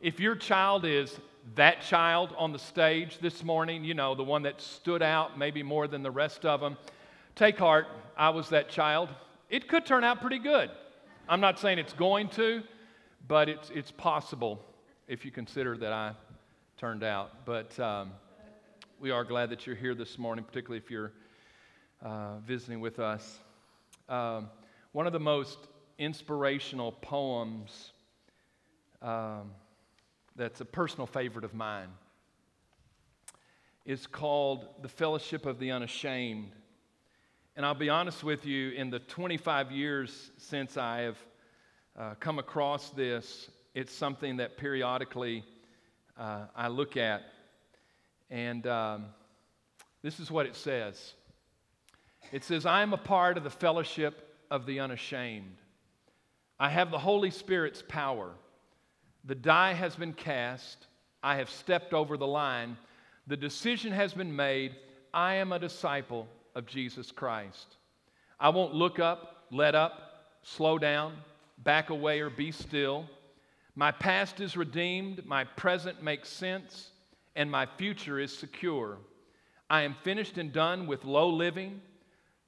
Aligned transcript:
if 0.00 0.18
your 0.18 0.34
child 0.34 0.84
is 0.84 1.18
that 1.54 1.80
child 1.80 2.34
on 2.36 2.52
the 2.52 2.58
stage 2.58 3.18
this 3.18 3.44
morning, 3.44 3.84
you 3.84 3.94
know, 3.94 4.14
the 4.14 4.24
one 4.24 4.42
that 4.42 4.60
stood 4.60 5.02
out 5.02 5.38
maybe 5.38 5.62
more 5.62 5.86
than 5.86 6.02
the 6.02 6.10
rest 6.10 6.44
of 6.44 6.60
them, 6.60 6.76
take 7.34 7.58
heart. 7.58 7.86
I 8.16 8.30
was 8.30 8.48
that 8.48 8.68
child. 8.68 9.08
It 9.48 9.68
could 9.68 9.86
turn 9.86 10.02
out 10.02 10.20
pretty 10.20 10.40
good. 10.40 10.70
I'm 11.28 11.40
not 11.40 11.58
saying 11.60 11.78
it's 11.78 11.92
going 11.92 12.28
to, 12.30 12.62
but 13.28 13.48
it's, 13.48 13.70
it's 13.70 13.92
possible 13.92 14.64
if 15.06 15.24
you 15.24 15.30
consider 15.30 15.76
that 15.78 15.92
I 15.92 16.12
turned 16.76 17.04
out. 17.04 17.44
But 17.44 17.78
um, 17.78 18.10
we 19.00 19.12
are 19.12 19.22
glad 19.22 19.50
that 19.50 19.66
you're 19.66 19.76
here 19.76 19.94
this 19.94 20.18
morning, 20.18 20.44
particularly 20.44 20.82
if 20.84 20.90
you're 20.90 21.12
uh, 22.02 22.38
visiting 22.46 22.80
with 22.80 22.98
us. 22.98 23.38
Um, 24.08 24.50
one 24.92 25.06
of 25.06 25.12
the 25.12 25.20
most 25.20 25.58
inspirational 25.98 26.92
poems 26.92 27.92
um, 29.02 29.52
that's 30.36 30.60
a 30.60 30.64
personal 30.64 31.06
favorite 31.06 31.44
of 31.44 31.54
mine 31.54 31.88
is 33.84 34.06
called 34.06 34.66
The 34.82 34.88
Fellowship 34.88 35.46
of 35.46 35.58
the 35.60 35.70
Unashamed. 35.70 36.50
And 37.54 37.64
I'll 37.64 37.74
be 37.74 37.88
honest 37.88 38.24
with 38.24 38.44
you, 38.44 38.70
in 38.70 38.90
the 38.90 38.98
25 38.98 39.70
years 39.70 40.32
since 40.36 40.76
I 40.76 41.02
have 41.02 41.16
uh, 41.96 42.14
come 42.18 42.38
across 42.38 42.90
this, 42.90 43.48
it's 43.74 43.92
something 43.92 44.38
that 44.38 44.56
periodically 44.56 45.44
uh, 46.18 46.46
I 46.54 46.68
look 46.68 46.96
at. 46.96 47.22
And 48.28 48.66
um, 48.66 49.06
this 50.02 50.18
is 50.18 50.30
what 50.30 50.46
it 50.46 50.56
says 50.56 51.14
it 52.32 52.42
says, 52.42 52.66
I 52.66 52.82
am 52.82 52.92
a 52.92 52.98
part 52.98 53.36
of 53.36 53.44
the 53.44 53.50
fellowship 53.50 54.34
of 54.50 54.66
the 54.66 54.80
unashamed. 54.80 55.58
I 56.58 56.70
have 56.70 56.90
the 56.90 56.98
Holy 56.98 57.30
Spirit's 57.30 57.84
power. 57.86 58.32
The 59.26 59.34
die 59.34 59.72
has 59.72 59.96
been 59.96 60.12
cast. 60.12 60.86
I 61.20 61.36
have 61.36 61.50
stepped 61.50 61.92
over 61.92 62.16
the 62.16 62.26
line. 62.26 62.76
The 63.26 63.36
decision 63.36 63.92
has 63.92 64.14
been 64.14 64.34
made. 64.34 64.76
I 65.12 65.34
am 65.34 65.50
a 65.50 65.58
disciple 65.58 66.28
of 66.54 66.66
Jesus 66.66 67.10
Christ. 67.10 67.76
I 68.38 68.50
won't 68.50 68.74
look 68.74 69.00
up, 69.00 69.46
let 69.50 69.74
up, 69.74 70.28
slow 70.42 70.78
down, 70.78 71.16
back 71.58 71.90
away, 71.90 72.20
or 72.20 72.30
be 72.30 72.52
still. 72.52 73.04
My 73.74 73.90
past 73.90 74.40
is 74.40 74.56
redeemed, 74.56 75.26
my 75.26 75.42
present 75.42 76.02
makes 76.02 76.28
sense, 76.28 76.90
and 77.34 77.50
my 77.50 77.66
future 77.66 78.20
is 78.20 78.36
secure. 78.36 78.98
I 79.68 79.82
am 79.82 79.96
finished 80.04 80.38
and 80.38 80.52
done 80.52 80.86
with 80.86 81.04
low 81.04 81.28
living, 81.28 81.80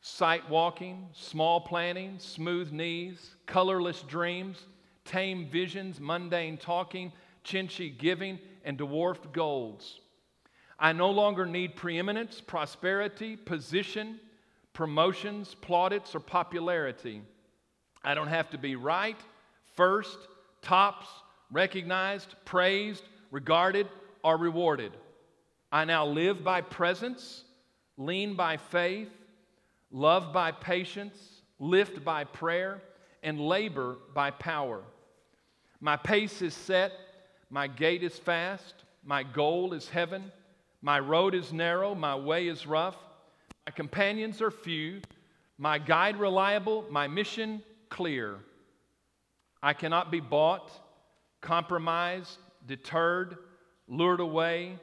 sight 0.01 0.49
walking, 0.49 1.09
small 1.13 1.61
planning, 1.61 2.19
smooth 2.19 2.71
knees, 2.71 3.35
colorless 3.47 4.03
dreams 4.03 4.65
tame 5.09 5.47
visions, 5.47 5.99
mundane 5.99 6.59
talking, 6.59 7.13
chinchy 7.45 7.97
giving, 7.97 8.39
and 8.65 8.79
dwarfed 8.79 9.33
goals. 9.33 10.01
I 10.79 10.93
no 10.93 11.11
longer 11.11 11.47
need 11.47 11.75
preeminence, 11.75 12.41
prosperity, 12.41 13.37
position, 13.37 14.21
promotions, 14.73 15.57
plaudits, 15.61 16.15
or 16.15 16.21
popularity. 16.21 17.23
I 18.05 18.15
don't 18.15 18.29
have 18.29 18.51
to 18.51 18.59
be 18.59 18.77
right, 18.77 19.19
first, 19.75 20.19
tops, 20.63 21.07
recognized, 21.51 22.35
praised, 22.45 23.03
regarded, 23.31 23.89
or 24.23 24.37
rewarded. 24.37 24.93
I 25.73 25.85
now 25.85 26.07
live 26.07 26.45
by 26.45 26.61
presence, 26.61 27.45
lean 27.97 28.35
by 28.35 28.57
faith, 28.57 29.11
love 29.91 30.33
by 30.33 30.53
patience, 30.53 31.19
lift 31.59 32.05
by 32.05 32.25
prayer, 32.25 32.83
and 33.23 33.41
labor 33.41 33.97
by 34.15 34.31
power. 34.31 34.83
My 35.81 35.97
pace 35.97 36.43
is 36.43 36.55
set, 36.55 36.93
my 37.51 37.67
gait 37.67 38.03
is 38.03 38.19
fast, 38.19 38.75
my 39.05 39.23
goal 39.23 39.73
is 39.73 39.89
heaven, 39.89 40.33
my 40.83 40.99
road 40.99 41.35
is 41.35 41.53
narrow, 41.53 41.95
my 41.95 42.17
way 42.17 42.49
is 42.49 42.67
rough, 42.67 42.97
my 43.67 43.73
companions 43.73 44.43
are 44.43 44.51
few, 44.51 45.01
my 45.57 45.79
guide 45.79 46.19
reliable, 46.19 46.85
my 46.91 47.07
mission 47.07 47.63
clear. 47.89 48.37
I 49.63 49.73
cannot 49.73 50.11
be 50.11 50.21
bought, 50.21 50.71
compromised, 51.41 52.39
deterred, 52.67 53.39
lured 53.87 54.21
away, 54.21 54.79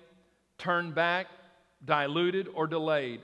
turned 0.58 0.96
back, 0.96 1.28
diluted, 1.84 2.48
or 2.54 2.68
delayed. 2.68 3.22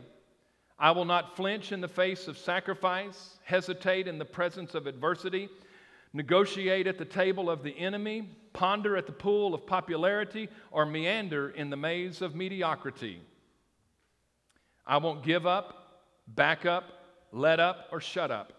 I 0.78 0.91
will 0.91 1.06
not 1.06 1.35
flinch 1.35 1.72
in 1.72 1.79
the 1.79 1.88
face 1.88 2.28
of 2.28 2.38
sacrifice, 2.38 3.38
hesitate 3.44 4.07
in 4.07 4.17
the 4.17 4.25
presence 4.25 4.75
of 4.75 4.88
adversity 4.88 5.50
negotiate 6.13 6.88
at 6.88 6.97
the 6.97 7.05
table 7.05 7.49
of 7.49 7.63
the 7.63 7.77
enemy, 7.77 8.29
ponder 8.53 8.97
at 8.97 9.05
the 9.05 9.11
pool 9.11 9.53
of 9.53 9.66
popularity, 9.66 10.49
or 10.72 10.85
meander 10.85 11.49
in 11.49 11.69
the 11.69 11.77
maze 11.77 12.22
of 12.22 12.35
mediocrity. 12.35 13.22
I 14.85 14.97
won't 14.97 15.23
give 15.23 15.45
up, 15.45 16.01
back 16.27 16.66
up, 16.66 16.83
let 17.31 17.59
up, 17.59 17.88
or 17.91 18.01
shut 18.01 18.31
up 18.31 18.53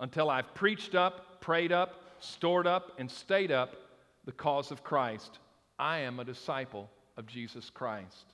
until 0.00 0.30
I've 0.30 0.54
preached 0.54 0.94
up, 0.94 1.40
prayed 1.40 1.72
up, 1.72 2.02
stored 2.20 2.66
up, 2.66 2.92
and 2.98 3.10
stayed 3.10 3.52
up 3.52 3.76
the 4.24 4.32
cause 4.32 4.70
of 4.70 4.82
Christ. 4.82 5.38
I 5.78 5.98
am 5.98 6.18
a 6.18 6.24
disciple 6.24 6.90
of 7.16 7.26
Jesus 7.26 7.70
Christ. 7.70 8.32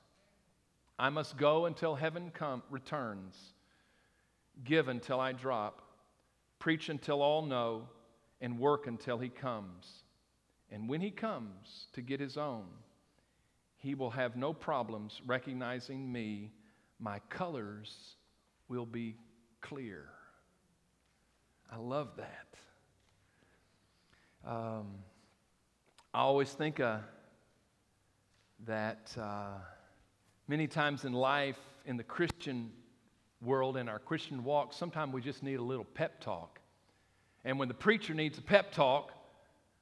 I 0.99 1.11
must 1.11 1.37
go 1.37 1.67
until 1.67 1.95
heaven 1.95 2.31
come, 2.33 2.63
returns, 2.71 3.37
give 4.65 4.89
until 4.89 5.21
I 5.21 5.33
drop, 5.33 5.83
preach 6.59 6.89
until 6.89 7.21
all 7.21 7.43
know 7.43 7.89
and 8.45 8.59
work 8.59 8.87
until 8.87 9.17
he 9.17 9.31
comes. 9.31 10.05
And 10.71 10.87
when 10.87 11.01
he 11.01 11.11
comes 11.11 11.87
to 11.95 12.03
get 12.03 12.21
his 12.21 12.37
own, 12.37 12.67
he 13.79 13.95
will 13.95 14.11
have 14.11 14.37
no 14.37 14.53
problems 14.53 15.23
recognizing 15.27 16.13
me. 16.13 16.53
My 17.01 17.21
colors 17.31 18.17
will 18.69 18.85
be 18.85 19.17
clear. 19.63 20.11
I 21.73 21.79
love 21.79 22.11
that. 22.19 22.49
Um, 24.47 24.89
I 26.13 26.21
always 26.21 26.53
think 26.53 26.81
uh, 26.81 26.99
that 28.67 29.17
uh, 29.19 29.55
many 30.49 30.67
times 30.67 31.07
in 31.07 31.15
life, 31.15 31.59
in 31.87 31.97
the 31.97 32.05
Christian 32.05 32.71
world, 33.41 33.79
in 33.79 33.89
our 33.89 33.99
Christian 33.99 34.45
walk, 34.45 34.75
sometimes 34.75 35.15
we 35.15 35.23
just 35.23 35.43
need 35.43 35.55
a 35.55 35.63
little 35.63 35.87
pep 35.87 36.21
talk. 36.21 36.61
And 37.45 37.59
when 37.59 37.69
the 37.69 37.75
preacher 37.75 38.15
needs 38.15 38.39
a 38.39 38.43
pep 38.43 38.73
talk, 38.73 39.13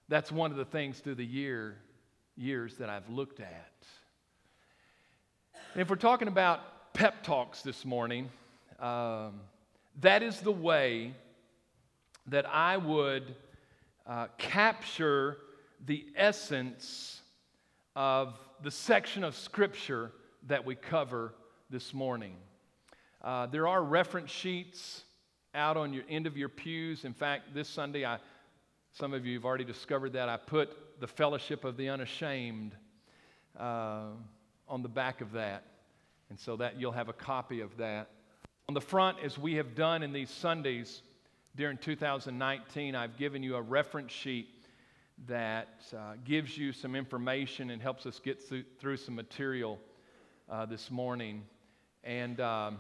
that's 0.09 0.33
one 0.33 0.51
of 0.51 0.57
the 0.57 0.65
things 0.65 0.99
through 0.99 1.15
the 1.15 1.25
year, 1.25 1.77
years 2.37 2.77
that 2.79 2.91
I've 2.91 3.09
looked 3.09 3.41
at. 3.41 3.73
If 5.77 5.89
we're 5.89 5.97
talking 5.97 6.29
about 6.29 6.93
pep 6.93 7.23
talks 7.23 7.63
this 7.63 7.85
morning, 7.85 8.29
um, 8.81 9.41
that 10.01 10.23
is 10.23 10.41
the 10.41 10.53
way 10.53 11.15
that 12.27 12.47
I 12.47 12.77
would 12.77 13.35
uh, 14.07 14.27
capture 14.39 15.39
the 15.87 16.05
essence 16.17 17.21
of 17.95 18.39
the 18.63 18.71
section 18.71 19.25
of 19.25 19.37
Scripture 19.37 20.13
that 20.49 20.65
we 20.65 20.75
cover 20.75 21.35
this 21.71 21.95
morning. 21.95 22.35
Uh, 23.23 23.47
there 23.47 23.69
are 23.69 23.83
reference 23.83 24.31
sheets 24.31 25.03
out 25.55 25.77
on 25.77 25.93
your 25.93 26.05
end 26.09 26.27
of 26.27 26.37
your 26.37 26.49
pews. 26.49 27.05
In 27.05 27.13
fact, 27.13 27.55
this 27.55 27.69
Sunday, 27.69 28.05
I, 28.05 28.19
some 28.93 29.13
of 29.13 29.27
you 29.27 29.35
have 29.35 29.45
already 29.45 29.65
discovered 29.65 30.15
that 30.15 30.29
I 30.29 30.37
put 30.37 31.01
the 31.01 31.07
fellowship 31.07 31.65
of 31.65 31.77
the 31.77 31.89
unashamed 31.89 32.75
uh, 33.59 34.07
on 34.69 34.83
the 34.83 34.89
back 34.89 35.21
of 35.21 35.33
that. 35.33 35.65
And 36.31 36.39
so 36.41 36.57
that 36.57 36.81
you'll 36.81 36.93
have 36.93 37.09
a 37.09 37.13
copy 37.13 37.61
of 37.61 37.77
that. 37.77 38.09
On 38.69 38.75
the 38.75 38.81
front, 38.81 39.19
as 39.23 39.37
we 39.37 39.55
have 39.57 39.75
done 39.75 40.03
in 40.03 40.13
these 40.13 40.31
Sundays 40.31 41.03
during 41.55 41.77
2019, 41.77 42.95
I've 42.95 43.19
given 43.19 43.43
you 43.43 43.57
a 43.57 43.61
reference 43.61 44.13
sheet 44.13 44.49
that 45.29 45.83
uh, 45.95 46.15
gives 46.25 46.57
you 46.57 46.73
some 46.73 46.97
information 46.97 47.71
and 47.71 47.83
helps 47.83 48.07
us 48.07 48.19
get 48.19 48.43
through, 48.43 48.65
through 48.81 48.97
some 48.97 49.15
material 49.15 49.79
uh, 50.51 50.65
this 50.65 50.91
morning. 50.91 51.43
And 52.05 52.41
um, 52.41 52.79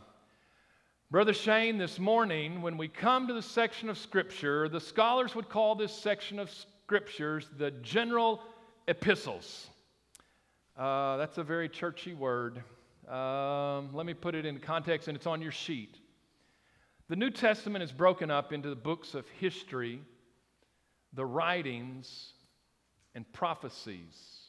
Brother 1.13 1.35
Shane, 1.35 1.77
this 1.77 1.99
morning, 1.99 2.63
when 2.63 2.79
we 2.79 2.89
come 2.89 3.29
to 3.29 3.35
the 3.35 3.43
section 3.43 3.91
of 3.91 3.99
Scripture, 3.99 4.67
the 4.71 4.81
scholars 4.81 5.35
would 5.35 5.51
call 5.51 5.75
this 5.75 5.93
section 5.93 6.39
of 6.39 6.51
Scriptures 6.51 7.51
the 7.59 7.71
general 7.71 8.41
epistles. 8.89 9.67
Uh, 10.75 11.19
that's 11.19 11.37
a 11.37 11.43
very 11.45 11.69
churchy 11.69 12.15
word. 12.15 12.63
Um, 13.07 13.91
let 13.93 14.07
me 14.07 14.15
put 14.15 14.35
it 14.35 14.47
in 14.47 14.59
context, 14.59 15.07
and 15.07 15.15
it's 15.15 15.27
on 15.27 15.43
your 15.43 15.53
sheet. 15.53 15.99
The 17.11 17.17
New 17.17 17.29
Testament 17.29 17.85
is 17.85 17.93
broken 17.93 18.31
up 18.31 18.51
into 18.51 18.71
the 18.71 18.75
books 18.75 19.13
of 19.13 19.29
history, 19.39 20.01
the 21.13 21.27
writings, 21.27 22.33
and 23.15 23.31
prophecies. 23.35 24.49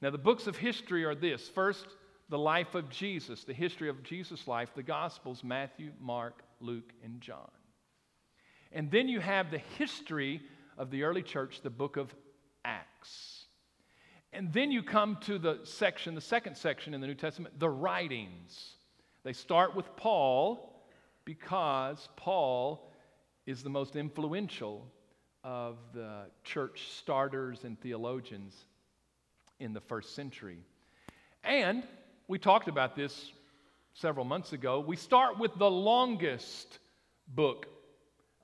Now, 0.00 0.10
the 0.10 0.18
books 0.18 0.46
of 0.46 0.56
history 0.56 1.04
are 1.04 1.16
this 1.16 1.48
first, 1.48 1.88
the 2.28 2.38
life 2.38 2.74
of 2.74 2.90
Jesus, 2.90 3.44
the 3.44 3.54
history 3.54 3.88
of 3.88 4.02
Jesus' 4.02 4.46
life, 4.46 4.70
the 4.74 4.82
Gospels 4.82 5.42
Matthew, 5.42 5.92
Mark, 6.00 6.42
Luke, 6.60 6.92
and 7.02 7.20
John. 7.20 7.50
And 8.72 8.90
then 8.90 9.08
you 9.08 9.20
have 9.20 9.50
the 9.50 9.62
history 9.78 10.42
of 10.76 10.90
the 10.90 11.04
early 11.04 11.22
church, 11.22 11.62
the 11.62 11.70
book 11.70 11.96
of 11.96 12.14
Acts. 12.64 13.46
And 14.32 14.52
then 14.52 14.70
you 14.70 14.82
come 14.82 15.16
to 15.22 15.38
the 15.38 15.60
section, 15.64 16.14
the 16.14 16.20
second 16.20 16.56
section 16.56 16.92
in 16.92 17.00
the 17.00 17.06
New 17.06 17.14
Testament, 17.14 17.58
the 17.58 17.70
writings. 17.70 18.74
They 19.24 19.32
start 19.32 19.74
with 19.74 19.96
Paul 19.96 20.84
because 21.24 22.08
Paul 22.16 22.92
is 23.46 23.62
the 23.62 23.70
most 23.70 23.96
influential 23.96 24.86
of 25.44 25.78
the 25.94 26.26
church 26.44 26.88
starters 26.98 27.64
and 27.64 27.80
theologians 27.80 28.54
in 29.60 29.72
the 29.72 29.80
first 29.80 30.14
century. 30.14 30.58
And 31.42 31.84
we 32.28 32.38
talked 32.38 32.68
about 32.68 32.94
this 32.94 33.32
several 33.94 34.26
months 34.26 34.52
ago. 34.52 34.80
We 34.80 34.96
start 34.96 35.38
with 35.38 35.58
the 35.58 35.70
longest 35.70 36.78
book, 37.26 37.66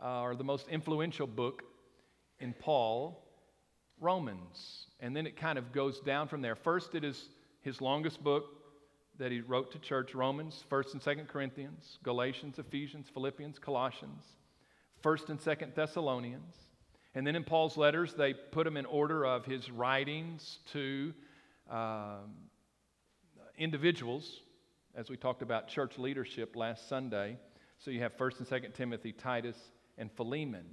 uh, 0.03 0.23
or 0.23 0.35
the 0.35 0.45
most 0.45 0.69
influential 0.69 1.27
book 1.27 1.63
in 2.41 2.55
Paul, 2.55 3.23
Romans. 4.01 4.87
And 5.01 5.15
then 5.15 5.27
it 5.27 5.37
kind 5.37 5.59
of 5.59 5.71
goes 5.71 6.01
down 6.01 6.29
from 6.29 6.41
there. 6.41 6.57
First, 6.57 6.95
it 6.95 7.05
is 7.05 7.29
his 7.61 7.83
longest 7.83 8.25
book 8.25 8.47
that 9.19 9.31
he 9.31 9.43
wrote 9.43 9.71
to 9.73 9.79
church 9.79 10.15
Romans, 10.15 10.65
1st 10.71 10.95
and 10.95 11.03
2nd 11.03 11.29
Corinthians, 11.29 11.99
Galatians, 12.03 12.59
Ephesians, 12.59 13.09
Philippians, 13.13 13.59
Colossians, 13.59 14.25
1st 15.05 15.29
and 15.29 15.41
2nd 15.41 15.75
Thessalonians. 15.75 16.57
And 17.15 17.27
then 17.27 17.37
in 17.37 17.45
Paul's 17.45 17.77
letters, 17.77 18.15
they 18.15 18.33
put 18.33 18.65
them 18.65 18.79
in 18.79 18.87
order 18.87 19.25
of 19.25 19.45
his 19.45 19.71
writings 19.71 20.59
to 20.73 21.13
um, 21.71 22.33
individuals, 23.59 24.41
as 24.95 25.11
we 25.11 25.17
talked 25.17 25.43
about 25.43 25.69
church 25.69 25.99
leadership 25.99 26.57
last 26.57 26.89
Sunday. 26.89 27.37
So 27.79 27.91
you 27.91 28.01
have 28.01 28.17
1st 28.17 28.39
and 28.41 28.49
2nd 28.49 28.75
Timothy, 28.75 29.13
Titus, 29.13 29.57
and 29.99 30.11
Philemon. 30.13 30.65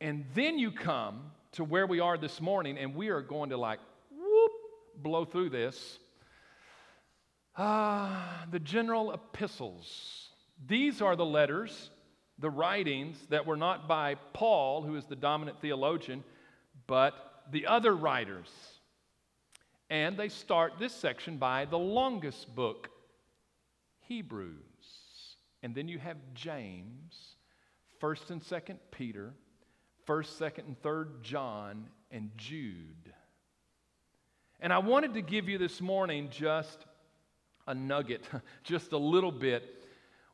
And 0.00 0.24
then 0.34 0.58
you 0.58 0.70
come 0.70 1.30
to 1.52 1.64
where 1.64 1.86
we 1.86 2.00
are 2.00 2.18
this 2.18 2.40
morning, 2.40 2.78
and 2.78 2.94
we 2.94 3.08
are 3.08 3.22
going 3.22 3.50
to 3.50 3.56
like 3.56 3.80
whoop, 4.10 4.52
blow 5.02 5.24
through 5.24 5.50
this. 5.50 5.98
Ah, 7.56 8.44
the 8.50 8.60
general 8.60 9.12
epistles. 9.12 10.28
These 10.66 11.00
are 11.00 11.16
the 11.16 11.24
letters, 11.24 11.90
the 12.38 12.50
writings 12.50 13.16
that 13.30 13.46
were 13.46 13.56
not 13.56 13.88
by 13.88 14.16
Paul, 14.34 14.82
who 14.82 14.96
is 14.96 15.06
the 15.06 15.16
dominant 15.16 15.60
theologian, 15.60 16.22
but 16.86 17.14
the 17.50 17.66
other 17.66 17.94
writers. 17.94 18.48
And 19.88 20.16
they 20.16 20.28
start 20.28 20.74
this 20.78 20.92
section 20.92 21.36
by 21.36 21.64
the 21.64 21.78
longest 21.78 22.54
book, 22.54 22.88
Hebrews. 24.00 24.56
And 25.62 25.74
then 25.74 25.88
you 25.88 25.98
have 25.98 26.16
James, 26.34 27.36
1st 28.02 28.30
and 28.30 28.42
2nd 28.42 28.76
Peter, 28.90 29.32
1st, 30.06 30.38
2nd, 30.38 30.66
and 30.66 30.82
3rd 30.82 31.22
John, 31.22 31.86
and 32.10 32.30
Jude. 32.36 33.12
And 34.60 34.72
I 34.72 34.78
wanted 34.78 35.14
to 35.14 35.22
give 35.22 35.48
you 35.48 35.58
this 35.58 35.80
morning 35.80 36.28
just 36.30 36.84
a 37.66 37.74
nugget, 37.74 38.24
just 38.64 38.92
a 38.92 38.98
little 38.98 39.32
bit. 39.32 39.84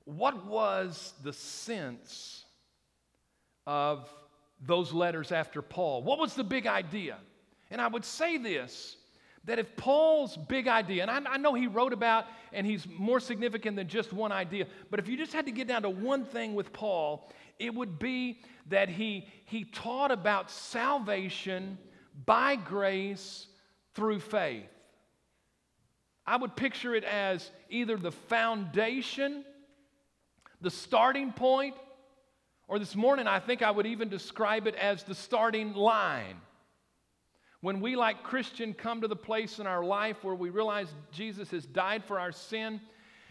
What 0.04 0.46
was 0.46 1.14
the 1.22 1.32
sense 1.32 2.44
of 3.66 4.08
those 4.64 4.92
letters 4.92 5.32
after 5.32 5.62
Paul? 5.62 6.02
What 6.02 6.18
was 6.18 6.34
the 6.34 6.44
big 6.44 6.66
idea? 6.66 7.18
And 7.70 7.80
I 7.80 7.88
would 7.88 8.04
say 8.04 8.36
this 8.36 8.96
that 9.44 9.58
if 9.58 9.76
Paul's 9.76 10.36
big 10.36 10.68
idea, 10.68 11.02
and 11.02 11.10
I, 11.10 11.34
I, 11.34 11.36
know 11.36 11.54
he 11.54 11.66
wrote 11.66 11.92
about 11.92 12.26
and 12.52 12.66
he's 12.66 12.86
more 12.86 13.18
significant 13.18 13.76
than 13.76 13.88
just 13.88 14.12
one 14.12 14.30
idea, 14.30 14.66
but 14.90 15.00
if 15.00 15.08
you 15.08 15.16
just 15.16 15.32
had 15.32 15.46
to 15.46 15.52
get 15.52 15.66
down 15.66 15.82
to 15.82 15.90
one 15.90 16.24
thing 16.24 16.54
with 16.54 16.72
Paul, 16.72 17.28
it 17.58 17.74
would 17.74 17.98
be 17.98 18.40
that 18.68 18.88
he, 18.88 19.26
he 19.46 19.64
taught 19.64 20.10
about 20.10 20.50
salvation 20.50 21.78
by 22.24 22.56
grace 22.56 23.46
through 23.94 24.20
faith. 24.20 24.68
I 26.26 26.36
would 26.36 26.54
picture 26.54 26.94
it 26.94 27.04
as 27.04 27.50
either 27.68 27.96
the 27.96 28.12
foundation, 28.12 29.44
the 30.60 30.70
starting 30.70 31.32
point, 31.32 31.74
or 32.68 32.78
this 32.78 32.94
morning 32.94 33.26
I 33.26 33.40
think 33.40 33.60
I 33.60 33.70
would 33.70 33.86
even 33.86 34.08
describe 34.08 34.68
it 34.68 34.76
as 34.76 35.02
the 35.02 35.16
starting 35.16 35.74
line. 35.74 36.36
When 37.62 37.80
we, 37.80 37.94
like 37.94 38.24
Christian, 38.24 38.74
come 38.74 39.00
to 39.02 39.08
the 39.08 39.14
place 39.14 39.60
in 39.60 39.68
our 39.68 39.84
life 39.84 40.24
where 40.24 40.34
we 40.34 40.50
realize 40.50 40.88
Jesus 41.12 41.52
has 41.52 41.64
died 41.64 42.04
for 42.04 42.18
our 42.18 42.32
sin 42.32 42.80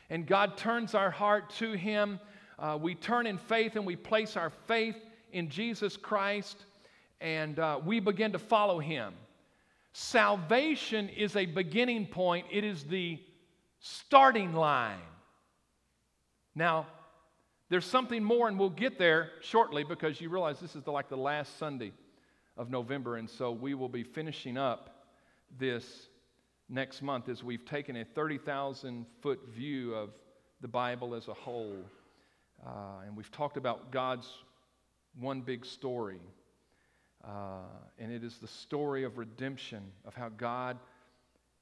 and 0.10 0.26
God 0.26 0.58
turns 0.58 0.96
our 0.96 1.12
heart 1.12 1.50
to 1.58 1.74
Him, 1.74 2.18
uh, 2.58 2.78
we 2.82 2.96
turn 2.96 3.28
in 3.28 3.38
faith 3.38 3.76
and 3.76 3.86
we 3.86 3.98
place 3.98 4.38
our 4.38 4.50
faith 4.68 4.96
in 5.34 5.50
Jesus 5.50 5.98
Christ 5.98 6.66
and 7.20 7.60
uh, 7.60 7.82
we 7.86 8.00
begin 8.00 8.32
to 8.32 8.40
follow 8.40 8.80
Him. 8.80 9.14
Salvation 9.92 11.10
is 11.10 11.36
a 11.36 11.46
beginning 11.46 12.08
point, 12.08 12.46
it 12.50 12.64
is 12.64 12.86
the 12.86 13.20
starting 13.82 14.54
line. 14.54 14.98
Now, 16.56 16.88
there's 17.68 17.86
something 17.86 18.24
more, 18.24 18.48
and 18.48 18.58
we'll 18.58 18.70
get 18.70 18.98
there 18.98 19.32
shortly 19.42 19.84
because 19.84 20.22
you 20.22 20.30
realize 20.30 20.60
this 20.62 20.76
is 20.76 20.84
the, 20.84 20.92
like 20.92 21.10
the 21.10 21.18
last 21.18 21.58
Sunday 21.58 21.92
of 22.58 22.70
November, 22.70 23.18
and 23.18 23.30
so 23.30 23.52
we 23.52 23.74
will 23.74 23.90
be 23.90 24.04
finishing 24.04 24.58
up 24.58 25.06
this 25.60 26.08
next 26.70 27.02
month 27.02 27.30
as 27.30 27.44
we've 27.44 27.66
taken 27.66 27.98
a 27.98 28.06
30,000 28.06 29.06
foot 29.22 29.40
view 29.50 29.94
of 29.94 30.12
the 30.62 30.68
Bible 30.68 31.16
as 31.16 31.28
a 31.28 31.34
whole. 31.34 31.84
Uh, 32.66 33.02
and 33.06 33.16
we've 33.18 33.32
talked 33.32 33.58
about 33.58 33.92
God's 33.92 34.28
one 35.20 35.42
big 35.42 35.66
story. 35.66 36.22
Uh, 37.24 37.64
and 38.00 38.12
it 38.12 38.24
is 38.24 38.38
the 38.38 38.48
story 38.48 39.04
of 39.04 39.18
redemption, 39.18 39.84
of 40.06 40.16
how 40.16 40.30
God, 40.30 40.78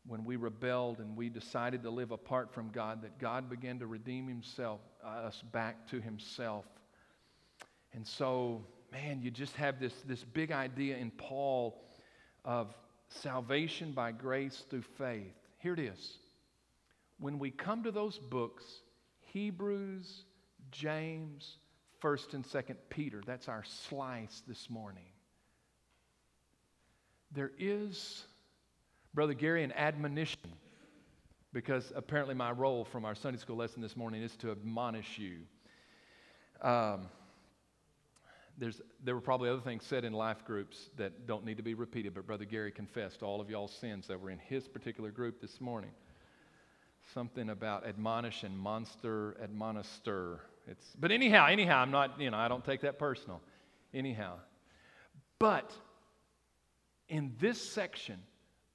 when 0.08 0.24
we 0.24 0.36
rebelled 0.36 1.00
and 1.00 1.18
we 1.18 1.30
decided 1.30 1.84
to 1.84 1.90
live 1.90 2.12
apart 2.12 2.54
from 2.54 2.70
God, 2.70 3.02
that 3.02 3.18
God 3.20 3.50
began 3.50 3.80
to 3.80 3.88
redeem 3.88 4.28
himself, 4.28 4.80
uh, 5.04 5.08
us 5.08 5.42
back 5.52 5.88
to 5.90 6.00
himself. 6.00 6.66
And 7.94 8.06
so, 8.06 8.64
man, 8.92 9.22
you 9.22 9.32
just 9.32 9.56
have 9.56 9.80
this, 9.80 9.94
this 10.06 10.24
big 10.24 10.52
idea 10.52 10.98
in 10.98 11.12
Paul 11.12 11.82
of 12.46 12.74
salvation 13.08 13.92
by 13.92 14.12
grace 14.12 14.64
through 14.70 14.84
faith. 14.98 15.34
Here 15.60 15.74
it 15.74 15.80
is. 15.80 16.18
When 17.20 17.40
we 17.40 17.52
come 17.52 17.84
to 17.84 17.92
those 17.92 18.18
books, 18.18 18.64
Hebrews, 19.34 20.24
James, 20.72 21.58
1st 22.02 22.34
and 22.34 22.46
2nd 22.46 22.76
Peter, 22.90 23.22
that's 23.26 23.48
our 23.48 23.64
slice 23.64 24.42
this 24.48 24.70
morning. 24.70 25.04
There 27.32 27.52
is, 27.60 28.24
Brother 29.14 29.34
Gary, 29.34 29.64
an 29.64 29.74
admonition, 29.74 30.54
because 31.52 31.92
apparently 31.96 32.36
my 32.36 32.52
role 32.52 32.86
from 32.86 33.06
our 33.06 33.16
Sunday 33.16 33.40
school 33.40 33.58
lesson 33.58 33.82
this 33.82 33.96
morning 33.98 34.24
is 34.24 34.36
to 34.38 34.52
admonish 34.52 35.18
you. 35.20 35.42
Um, 36.62 37.08
there's, 38.60 38.82
there 39.04 39.16
were 39.16 39.22
probably 39.22 39.50
other 39.50 39.62
things 39.62 39.86
said 39.86 40.04
in 40.04 40.14
life 40.14 40.44
groups 40.46 40.90
that 40.98 41.26
don't 41.26 41.46
need 41.46 41.58
to 41.58 41.64
be 41.64 41.74
repeated, 41.74 42.14
but 42.14 42.28
Brother 42.28 42.46
Gary 42.46 42.72
confessed 42.72 43.24
all 43.24 43.40
of 43.40 43.50
y'all's 43.50 43.74
sins 43.74 44.08
that 44.08 44.20
were 44.20 44.30
in 44.30 44.40
his 44.40 44.68
particular 44.68 45.12
group 45.12 45.42
this 45.42 45.62
morning. 45.62 45.92
Something 47.14 47.50
about 47.50 47.88
admonish 47.88 48.44
and 48.44 48.58
monster, 48.58 49.38
admonister. 49.42 50.42
It's, 50.68 50.86
but 51.00 51.12
anyhow, 51.12 51.48
anyhow, 51.48 51.80
I'm 51.80 51.92
not, 51.92 52.20
you 52.20 52.30
know, 52.30 52.38
I 52.38 52.48
don't 52.48 52.64
take 52.64 52.82
that 52.82 53.00
personal. 53.00 53.42
Anyhow. 53.94 54.36
But 55.40 55.72
in 57.08 57.34
this 57.40 57.60
section 57.60 58.20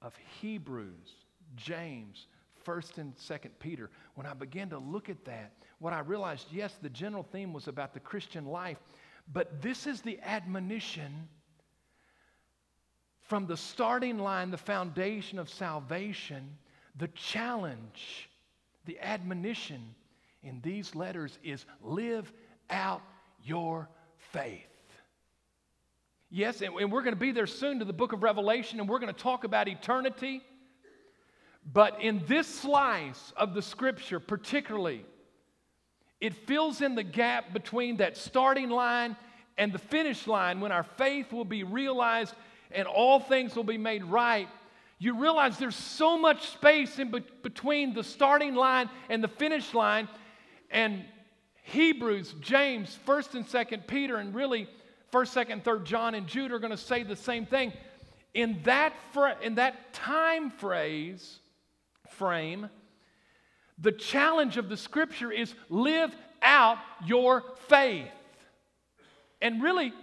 of 0.01 0.13
Hebrews, 0.41 1.11
James, 1.55 2.27
1st 2.65 2.97
and 2.97 3.15
2nd 3.15 3.51
Peter, 3.59 3.91
when 4.15 4.25
I 4.25 4.33
began 4.33 4.69
to 4.71 4.79
look 4.79 5.09
at 5.09 5.23
that, 5.25 5.53
what 5.79 5.93
I 5.93 5.99
realized, 5.99 6.47
yes, 6.51 6.75
the 6.81 6.89
general 6.89 7.23
theme 7.23 7.53
was 7.53 7.67
about 7.67 7.93
the 7.93 7.99
Christian 7.99 8.45
life, 8.45 8.79
but 9.31 9.61
this 9.61 9.87
is 9.87 10.01
the 10.01 10.19
admonition 10.21 11.27
from 13.21 13.47
the 13.47 13.57
starting 13.57 14.19
line, 14.19 14.51
the 14.51 14.57
foundation 14.57 15.39
of 15.39 15.49
salvation, 15.49 16.57
the 16.95 17.07
challenge, 17.09 18.29
the 18.85 18.99
admonition 18.99 19.95
in 20.43 20.61
these 20.61 20.93
letters 20.93 21.39
is 21.43 21.65
live 21.81 22.31
out 22.69 23.01
your 23.43 23.89
faith. 24.31 24.61
Yes, 26.29 26.61
and, 26.61 26.73
we're 26.73 27.01
going 27.01 27.13
to 27.15 27.19
be 27.19 27.31
there 27.31 27.47
soon 27.47 27.79
to 27.79 27.85
the 27.85 27.93
book 27.93 28.13
of 28.13 28.21
Revelation, 28.21 28.79
and 28.79 28.87
we're 28.87 28.99
going 28.99 29.13
to 29.13 29.19
talk 29.19 29.43
about 29.43 29.67
eternity. 29.67 30.41
But 31.71 32.01
in 32.01 32.23
this 32.27 32.47
slice 32.47 33.33
of 33.35 33.55
the 33.55 33.61
scripture, 33.61 34.19
particularly, 34.19 35.03
it 36.25 36.33
fills 36.47 36.81
in 36.81 36.95
the 36.95 37.03
gap 37.03 37.53
between 37.53 37.97
that 37.97 38.17
starting 38.17 38.69
line 38.69 39.15
and 39.57 39.71
the 39.71 39.77
finish 39.77 40.25
line 40.25 40.59
when 40.59 40.71
our 40.71 40.83
faith 40.83 41.31
will 41.31 41.45
be 41.45 41.63
realized 41.63 42.33
and 42.71 42.87
all 42.87 43.19
things 43.19 43.55
will 43.55 43.63
be 43.63 43.77
made 43.77 44.03
right. 44.03 44.49
You 44.97 45.19
realize 45.19 45.59
there's 45.59 45.75
so 45.75 46.17
much 46.17 46.49
space 46.49 46.97
in 46.97 47.11
be- 47.11 47.23
between 47.43 47.93
the 47.93 48.03
starting 48.03 48.55
line 48.55 48.89
and 49.09 49.23
the 49.23 49.27
finish 49.27 49.73
line. 49.73 50.09
And 50.71 51.05
Hebrews, 51.63 52.33
James, 52.41 52.97
1st 53.05 53.35
and 53.35 53.45
2nd 53.47 53.85
Peter, 53.85 54.17
and 54.17 54.33
really 54.33 54.67
1st, 55.13 55.45
2nd, 55.45 55.63
3rd 55.63 55.83
John, 55.83 56.15
and 56.15 56.25
Jude 56.25 56.51
are 56.51 56.59
going 56.59 56.71
to 56.71 56.77
say 56.77 57.03
the 57.03 57.15
same 57.15 57.45
thing. 57.45 57.71
in 58.33 58.61
that, 58.63 58.93
in 59.43 59.55
that 59.55 59.93
time 59.93 60.49
phrase, 60.49 61.39
frame, 62.09 62.69
the 63.77 63.91
challenge 63.91 64.57
of 64.57 64.69
the 64.69 64.77
scripture 64.77 65.31
is 65.31 65.53
live 65.69 66.15
out 66.41 66.77
your 67.05 67.43
faith. 67.67 68.07
And 69.41 69.61
really, 69.61 69.93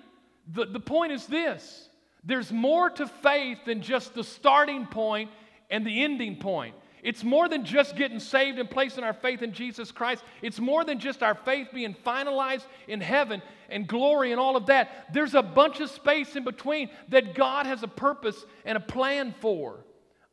the, 0.53 0.67
the 0.67 0.81
point 0.81 1.13
is 1.13 1.27
this 1.27 1.89
there's 2.25 2.53
more 2.53 2.91
to 2.91 3.07
faith 3.07 3.59
than 3.67 3.83
just 3.83 4.15
the 4.15 4.25
starting 4.25 4.87
point 4.87 5.31
and 5.71 5.87
the 5.87 6.03
ending 6.03 6.37
point. 6.37 6.75
It's 7.03 7.25
more 7.25 7.49
than 7.49 7.65
just 7.65 7.97
getting 7.97 8.21
saved 8.21 8.61
and 8.61 8.71
placing 8.71 9.03
our 9.03 9.13
faith 9.13 9.43
in 9.43 9.53
Jesus 9.53 9.91
Christ. 9.91 10.23
It's 10.41 10.61
more 10.61 10.85
than 10.85 11.01
just 11.01 11.21
our 11.21 11.35
faith 11.35 11.69
being 11.75 11.97
finalized 12.07 12.65
in 12.87 13.01
heaven 13.01 13.43
and 13.69 13.89
glory 13.89 14.31
and 14.31 14.41
all 14.41 14.57
of 14.57 14.67
that. 14.67 15.13
There's 15.13 15.35
a 15.35 15.43
bunch 15.43 15.81
of 15.81 15.91
space 15.91 16.37
in 16.37 16.45
between 16.45 16.91
that 17.09 17.35
God 17.35 17.67
has 17.67 17.83
a 17.83 17.89
purpose 17.89 18.45
and 18.65 18.77
a 18.77 18.81
plan 18.81 19.35
for. 19.41 19.85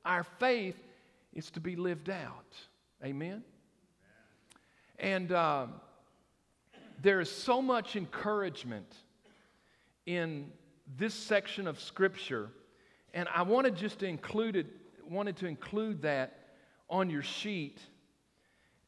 Our 0.06 0.24
faith 0.40 0.76
is 1.34 1.50
to 1.52 1.60
be 1.60 1.76
lived 1.76 2.12
out. 2.12 2.56
Amen? 3.04 3.44
And 4.98 5.32
uh, 5.32 5.68
there 7.02 7.22
is 7.22 7.32
so 7.32 7.62
much 7.62 7.96
encouragement 7.96 8.94
in 10.06 10.52
this 10.98 11.14
section 11.14 11.68
of 11.68 11.80
Scripture, 11.80 12.50
and 13.14 13.30
I 13.34 13.44
wanted 13.44 13.78
just 13.78 14.00
to 14.00 14.08
include 14.08 14.58
it, 14.58 14.68
wanted 15.10 15.38
to 15.38 15.48
include 15.48 16.02
that 16.02 16.50
on 16.90 17.10
your 17.10 17.24
sheet. 17.24 17.80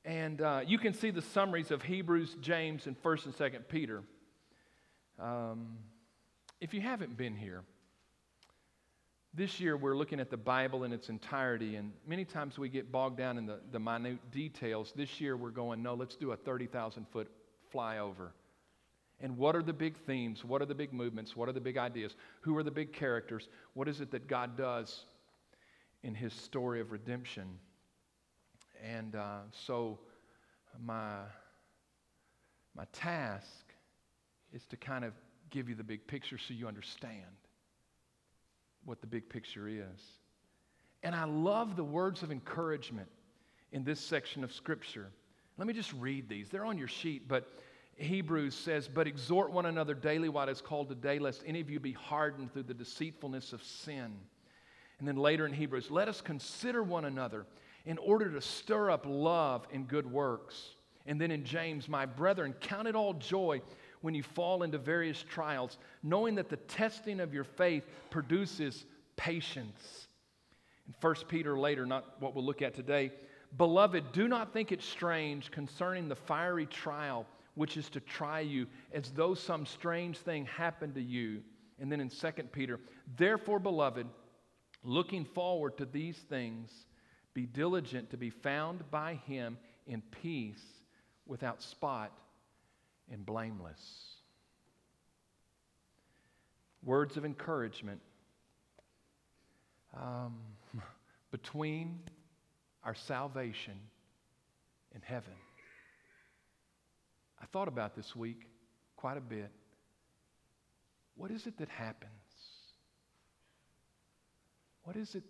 And 0.03 0.41
uh, 0.41 0.62
you 0.65 0.77
can 0.77 0.94
see 0.94 1.12
the 1.12 1.22
summaries 1.22 1.72
of 1.72 1.84
Hebrews, 1.84 2.36
James, 2.41 2.88
and 2.88 3.01
1st 3.01 3.25
and 3.27 3.36
2nd 3.36 3.68
Peter. 3.70 4.01
Um, 5.20 5.77
if 6.60 6.74
you 6.74 6.82
haven't 6.82 7.15
been 7.15 7.36
here, 7.36 7.63
this 9.33 9.59
year 9.59 9.77
we're 9.77 9.95
looking 9.95 10.19
at 10.19 10.29
the 10.29 10.38
Bible 10.38 10.83
in 10.83 10.91
its 10.91 11.09
entirety, 11.09 11.77
and 11.77 11.93
many 12.05 12.25
times 12.25 12.59
we 12.59 12.67
get 12.67 12.91
bogged 12.91 13.17
down 13.17 13.38
in 13.38 13.45
the, 13.45 13.59
the 13.71 13.79
minute 13.79 14.19
details. 14.31 14.91
This 14.95 15.21
year 15.21 15.38
we're 15.38 15.51
going, 15.51 15.81
no, 15.81 15.93
let's 15.93 16.15
do 16.15 16.33
a 16.33 16.35
30,000 16.35 17.05
foot 17.11 17.29
flyover. 17.73 18.31
And 19.21 19.38
what 19.38 19.55
are 19.55 19.63
the 19.63 19.73
big 19.73 19.95
themes? 20.05 20.43
What 20.43 20.61
are 20.61 20.65
the 20.65 20.75
big 20.75 20.91
movements? 20.91 21.35
What 21.35 21.47
are 21.47 21.53
the 21.53 21.61
big 21.61 21.77
ideas? 21.77 22.15
Who 22.41 22.57
are 22.57 22.63
the 22.63 22.71
big 22.71 22.91
characters? 22.91 23.47
What 23.73 23.88
is 23.88 24.01
it 24.01 24.11
that 24.11 24.27
God 24.27 24.57
does 24.57 25.05
in 26.03 26.13
his 26.13 26.33
story 26.33 26.81
of 26.81 26.91
redemption? 26.91 27.47
And 28.83 29.15
uh, 29.15 29.41
so, 29.51 30.00
my, 30.83 31.19
my 32.75 32.85
task 32.91 33.73
is 34.51 34.65
to 34.65 34.75
kind 34.75 35.05
of 35.05 35.13
give 35.51 35.69
you 35.69 35.75
the 35.75 35.83
big 35.83 36.07
picture 36.07 36.38
so 36.38 36.53
you 36.53 36.67
understand 36.67 37.27
what 38.85 39.01
the 39.01 39.07
big 39.07 39.29
picture 39.29 39.67
is. 39.67 40.19
And 41.03 41.15
I 41.15 41.25
love 41.25 41.75
the 41.75 41.83
words 41.83 42.23
of 42.23 42.31
encouragement 42.31 43.07
in 43.71 43.83
this 43.83 44.00
section 44.00 44.43
of 44.43 44.51
Scripture. 44.51 45.09
Let 45.57 45.67
me 45.67 45.73
just 45.73 45.93
read 45.93 46.29
these. 46.29 46.50
They're 46.50 46.65
on 46.65 46.77
your 46.77 46.88
sheet, 46.88 47.27
but 47.27 47.51
Hebrews 47.95 48.55
says, 48.55 48.88
But 48.88 49.07
exhort 49.07 49.51
one 49.51 49.65
another 49.65 49.93
daily 49.93 50.29
while 50.29 50.47
it 50.47 50.51
is 50.51 50.61
called 50.61 50.89
today, 50.89 51.19
lest 51.19 51.43
any 51.45 51.59
of 51.59 51.69
you 51.69 51.79
be 51.79 51.91
hardened 51.91 52.53
through 52.53 52.63
the 52.63 52.73
deceitfulness 52.73 53.53
of 53.53 53.63
sin. 53.63 54.13
And 55.00 55.07
then 55.07 55.15
later 55.15 55.45
in 55.45 55.53
Hebrews, 55.53 55.89
let 55.89 56.07
us 56.07 56.21
consider 56.21 56.83
one 56.83 57.05
another 57.05 57.45
in 57.85 57.97
order 57.97 58.29
to 58.31 58.41
stir 58.41 58.91
up 58.91 59.05
love 59.07 59.67
and 59.73 59.88
good 59.88 60.05
works. 60.05 60.75
And 61.07 61.19
then 61.19 61.31
in 61.31 61.43
James, 61.43 61.89
my 61.89 62.05
brethren, 62.05 62.53
count 62.59 62.88
it 62.88 62.95
all 62.95 63.13
joy 63.13 63.61
when 64.01 64.13
you 64.13 64.24
fall 64.24 64.63
into 64.63 64.77
various 64.77 65.24
trials, 65.24 65.77
knowing 66.03 66.36
that 66.36 66.50
the 66.50 66.58
testing 66.58 67.20
of 67.20 67.34
your 67.34 67.43
faith 67.43 67.84
produces 68.10 68.86
patience. 69.15 70.08
In 70.88 70.93
1 71.00 71.15
Peter 71.27 71.58
later, 71.58 71.86
not 71.86 72.20
what 72.20 72.36
we'll 72.36 72.43
look 72.43 72.62
at 72.62 72.74
today, 72.74 73.12
beloved, 73.58 74.12
do 74.12 74.27
not 74.27 74.53
think 74.53 74.72
it 74.72 74.81
strange 74.81 75.51
concerning 75.51 76.08
the 76.08 76.15
fiery 76.15 76.65
trial 76.65 77.25
which 77.55 77.77
is 77.77 77.89
to 77.89 78.00
try 78.00 78.39
you 78.39 78.67
as 78.93 79.12
though 79.12 79.34
some 79.34 79.65
strange 79.65 80.17
thing 80.17 80.46
happened 80.46 80.96
to 80.96 81.01
you. 81.01 81.41
And 81.79 81.91
then 81.91 82.00
in 82.00 82.10
2 82.10 82.31
Peter, 82.51 82.79
therefore, 83.17 83.60
beloved, 83.60 84.08
looking 84.84 85.25
forward 85.25 85.77
to 85.77 85.86
these 85.86 86.17
things, 86.17 86.72
be 87.34 87.46
diligent 87.46 88.10
to 88.12 88.17
be 88.17 88.29
found 88.29 88.89
by 88.91 89.15
him 89.25 89.58
in 89.88 90.01
peace, 90.22 90.63
without 91.25 91.62
spot, 91.62 92.12
and 93.12 93.25
blameless. 93.25 93.82
Words 96.84 97.18
of 97.18 97.25
encouragement 97.25 98.01
um, 99.96 100.38
between 101.32 102.00
our 102.84 102.96
salvation 102.96 103.75
and 104.94 105.03
heaven. 105.03 105.34
I 107.41 107.46
thought 107.48 107.68
about 107.68 107.96
this 107.96 108.15
week 108.15 108.48
quite 108.96 109.18
a 109.18 109.22
bit. 109.22 109.51
What 111.15 111.32
is 111.32 111.46
it 111.46 111.58
that 111.58 111.70
happens? 111.70 112.12
What 114.84 114.96
is 114.96 115.13
it 115.15 115.24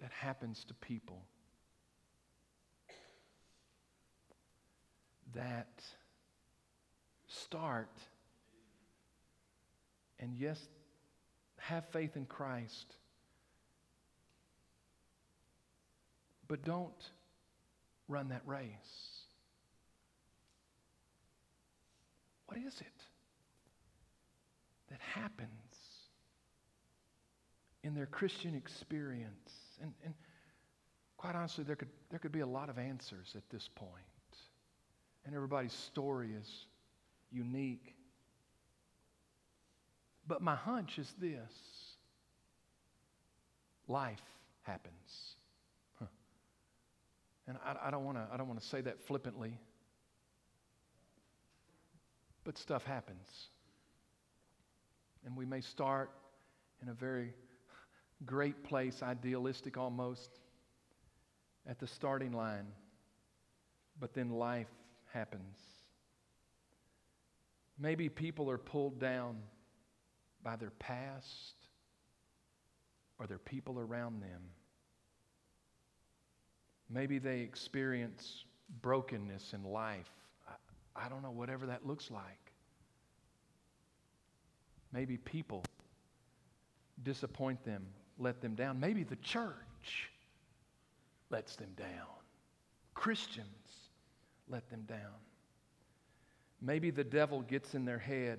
that 0.00 0.10
happens 0.10 0.64
to 0.68 0.74
people 0.74 1.22
that 5.34 5.82
start 7.42 7.90
and, 10.18 10.34
yes, 10.34 10.58
have 11.58 11.84
faith 11.92 12.16
in 12.16 12.26
Christ, 12.26 12.94
but 16.46 16.64
don't 16.64 16.92
run 18.08 18.28
that 18.28 18.42
race? 18.46 18.68
What 22.46 22.58
is 22.58 22.80
it 22.80 23.02
that 24.90 25.00
happens 25.00 25.48
in 27.82 27.94
their 27.94 28.06
Christian 28.06 28.54
experience? 28.54 29.52
And, 29.82 29.92
and 30.04 30.14
quite 31.16 31.34
honestly, 31.34 31.64
there 31.64 31.76
could, 31.76 31.88
there 32.10 32.18
could 32.18 32.32
be 32.32 32.40
a 32.40 32.46
lot 32.46 32.68
of 32.68 32.78
answers 32.78 33.32
at 33.34 33.48
this 33.50 33.68
point. 33.74 33.90
And 35.24 35.34
everybody's 35.34 35.72
story 35.72 36.30
is 36.38 36.66
unique. 37.34 37.94
But 40.26 40.40
my 40.40 40.54
hunch 40.54 40.98
is 40.98 41.12
this 41.20 41.52
life 43.86 44.22
happens. 44.62 45.34
Huh. 45.98 46.06
And 47.46 47.58
I, 47.64 47.88
I 47.88 47.90
don't 47.90 48.04
want 48.04 48.60
to 48.60 48.66
say 48.66 48.80
that 48.80 49.02
flippantly, 49.02 49.58
but 52.44 52.56
stuff 52.56 52.84
happens. 52.84 53.28
And 55.26 55.36
we 55.36 55.44
may 55.44 55.60
start 55.60 56.10
in 56.82 56.88
a 56.88 56.94
very 56.94 57.34
great 58.24 58.64
place, 58.64 59.02
idealistic 59.02 59.76
almost, 59.76 60.30
at 61.66 61.78
the 61.78 61.86
starting 61.86 62.32
line. 62.32 62.66
But 64.00 64.14
then 64.14 64.30
life 64.30 64.68
happens. 65.12 65.56
Maybe 67.78 68.08
people 68.08 68.50
are 68.50 68.58
pulled 68.58 68.98
down 69.00 69.36
by 70.42 70.56
their 70.56 70.70
past 70.70 71.54
or 73.18 73.26
their 73.26 73.38
people 73.38 73.78
around 73.78 74.20
them. 74.20 74.40
Maybe 76.88 77.18
they 77.18 77.40
experience 77.40 78.44
brokenness 78.82 79.52
in 79.54 79.64
life. 79.64 80.10
I, 80.48 81.06
I 81.06 81.08
don't 81.08 81.22
know, 81.22 81.30
whatever 81.30 81.66
that 81.66 81.86
looks 81.86 82.10
like. 82.10 82.52
Maybe 84.92 85.16
people 85.16 85.64
disappoint 87.02 87.64
them 87.64 87.86
let 88.18 88.40
them 88.40 88.54
down. 88.54 88.78
Maybe 88.80 89.02
the 89.02 89.16
church 89.16 90.10
lets 91.30 91.56
them 91.56 91.70
down. 91.76 91.88
Christians 92.94 93.46
let 94.48 94.68
them 94.70 94.84
down. 94.86 94.98
Maybe 96.64 96.90
the 96.90 97.04
devil 97.04 97.42
gets 97.42 97.74
in 97.74 97.84
their 97.84 97.98
head 97.98 98.38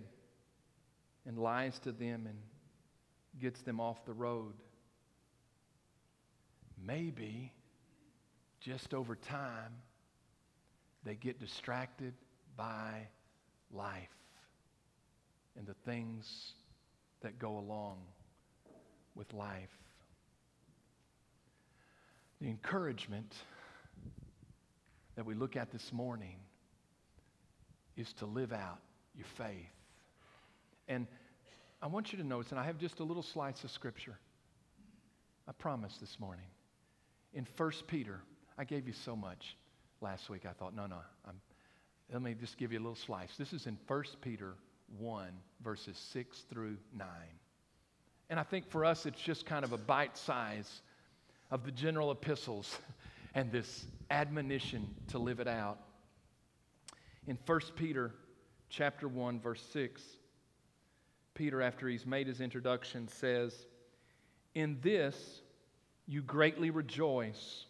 and 1.27 1.37
lies 1.37 1.77
to 1.79 1.91
them 1.91 2.25
and 2.25 2.39
gets 3.39 3.61
them 3.61 3.79
off 3.79 4.03
the 4.05 4.13
road. 4.13 4.53
Maybe 6.83 7.53
just 8.61 8.95
over 8.95 9.15
time 9.15 9.73
they 11.03 11.13
get 11.13 11.39
distracted 11.39 12.15
by 12.57 13.09
life 13.71 14.09
and 15.55 15.67
the 15.67 15.75
things 15.85 16.53
that 17.21 17.37
go 17.37 17.59
along 17.59 17.99
with 19.13 19.31
life. 19.35 19.69
The 22.41 22.47
encouragement 22.47 23.35
that 25.15 25.27
we 25.27 25.35
look 25.35 25.55
at 25.55 25.71
this 25.71 25.93
morning 25.93 26.37
is 27.97 28.13
to 28.13 28.25
live 28.25 28.51
out 28.51 28.79
your 29.15 29.27
faith. 29.37 29.71
And 30.87 31.07
I 31.81 31.87
want 31.87 32.11
you 32.11 32.17
to 32.17 32.23
notice, 32.23 32.51
and 32.51 32.59
I 32.59 32.63
have 32.63 32.77
just 32.77 32.99
a 32.99 33.03
little 33.03 33.23
slice 33.23 33.63
of 33.63 33.71
scripture. 33.71 34.17
I 35.47 35.51
promise 35.51 35.97
this 35.97 36.19
morning. 36.19 36.45
In 37.33 37.45
1 37.57 37.71
Peter, 37.87 38.21
I 38.57 38.63
gave 38.63 38.87
you 38.87 38.93
so 38.93 39.15
much 39.15 39.57
last 40.01 40.29
week. 40.29 40.45
I 40.49 40.53
thought, 40.53 40.75
no, 40.75 40.85
no, 40.85 40.99
I'm, 41.27 41.35
let 42.11 42.21
me 42.21 42.35
just 42.39 42.57
give 42.57 42.71
you 42.71 42.79
a 42.79 42.81
little 42.81 42.95
slice. 42.95 43.35
This 43.37 43.53
is 43.53 43.67
in 43.67 43.77
1 43.87 44.03
Peter 44.21 44.53
1, 44.99 45.27
verses 45.63 45.97
6 46.13 46.45
through 46.49 46.77
9. 46.97 47.07
And 48.29 48.39
I 48.39 48.43
think 48.43 48.69
for 48.69 48.85
us, 48.85 49.05
it's 49.05 49.21
just 49.21 49.45
kind 49.45 49.63
of 49.63 49.73
a 49.73 49.77
bite 49.77 50.17
size 50.17 50.81
of 51.51 51.65
the 51.65 51.71
general 51.71 52.11
epistles 52.11 52.79
and 53.35 53.51
this 53.51 53.85
admonition 54.09 54.87
to 55.09 55.19
live 55.19 55.39
it 55.39 55.47
out. 55.47 55.79
In 57.27 57.37
1 57.45 57.59
Peter 57.75 58.11
chapter 58.69 59.07
1 59.07 59.39
verse 59.39 59.63
6, 59.71 60.01
Peter 61.33 61.61
after 61.61 61.87
he's 61.87 62.05
made 62.05 62.27
his 62.27 62.39
introduction 62.39 63.07
says, 63.07 63.65
"In 64.53 64.79
this 64.81 65.41
you 66.05 66.21
greatly 66.21 66.69
rejoice, 66.69 67.65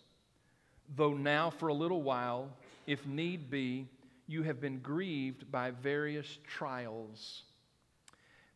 though 0.96 1.14
now 1.14 1.50
for 1.50 1.70
a 1.70 1.74
little 1.74 2.02
while, 2.02 2.52
if 2.86 3.06
need 3.08 3.50
be, 3.50 3.88
you 4.28 4.44
have 4.44 4.60
been 4.60 4.80
grieved 4.80 5.50
by 5.52 5.72
various 5.72 6.38
trials, 6.46 7.44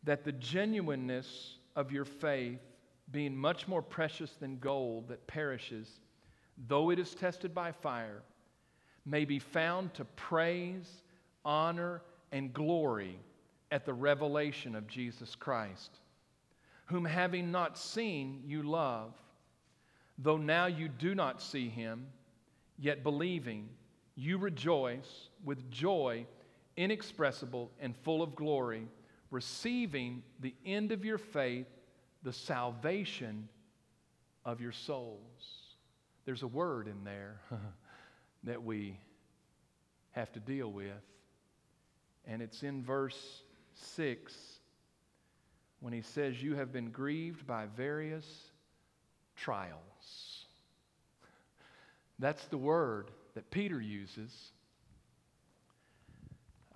that 0.04 0.26
the 0.26 0.34
genuineness 0.34 1.60
of 1.76 1.92
your 1.94 2.06
faith, 2.06 2.62
being 3.12 3.36
much 3.36 3.68
more 3.68 3.82
precious 3.82 4.34
than 4.34 4.60
gold 4.60 5.08
that 5.08 5.26
perishes, 5.28 6.02
though 6.68 6.90
it 6.90 7.00
is 7.00 7.16
tested 7.16 7.56
by 7.56 7.72
fire, 7.72 8.22
may 9.06 9.26
be 9.26 9.40
found 9.40 9.94
to 9.96 10.06
praise, 10.06 11.04
honor, 11.46 12.02
and 12.32 12.54
glory 12.54 13.20
at 13.72 13.86
the 13.86 13.94
revelation 13.94 14.76
of 14.76 14.88
Jesus 14.88 15.36
Christ, 15.36 15.92
whom 16.86 17.06
having 17.06 17.52
not 17.52 17.78
seen, 17.78 18.42
you 18.46 18.64
love, 18.64 19.14
though 20.18 20.38
now 20.38 20.66
you 20.66 20.88
do 20.88 21.16
not 21.16 21.42
see 21.42 21.70
him, 21.70 22.08
yet 22.78 23.04
believing, 23.04 23.70
you 24.16 24.38
rejoice 24.38 25.30
with 25.44 25.70
joy 25.72 26.26
inexpressible 26.78 27.70
and 27.80 27.96
full 28.04 28.22
of 28.22 28.36
glory, 28.36 28.88
receiving 29.32 30.24
the 30.40 30.56
end 30.66 30.92
of 30.92 31.06
your 31.06 31.18
faith, 31.18 31.68
the 32.24 32.34
salvation 32.34 33.48
of 34.46 34.62
your 34.62 34.72
souls. 34.72 35.76
There's 36.26 36.44
a 36.44 36.48
word 36.48 36.88
in 36.88 37.04
there 37.04 37.42
that 38.44 38.64
we 38.64 39.00
have 40.12 40.32
to 40.34 40.40
deal 40.40 40.72
with. 40.72 40.92
And 42.26 42.42
it's 42.42 42.64
in 42.64 42.84
verse 42.84 43.42
6 43.96 44.34
when 45.80 45.94
he 45.94 46.02
says, 46.02 46.42
You 46.42 46.56
have 46.56 46.72
been 46.72 46.92
grieved 46.92 47.48
by 47.48 47.66
various 47.76 48.26
trials. 49.36 50.46
That's 52.20 52.46
the 52.46 52.58
word 52.58 53.12
that 53.36 53.50
Peter 53.52 53.80
uses 53.80 54.32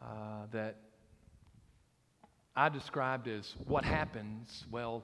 uh, 0.02 0.46
that 0.52 0.78
I 2.56 2.70
described 2.70 3.28
as 3.28 3.54
what 3.68 3.84
happens? 3.84 4.66
Well, 4.72 5.04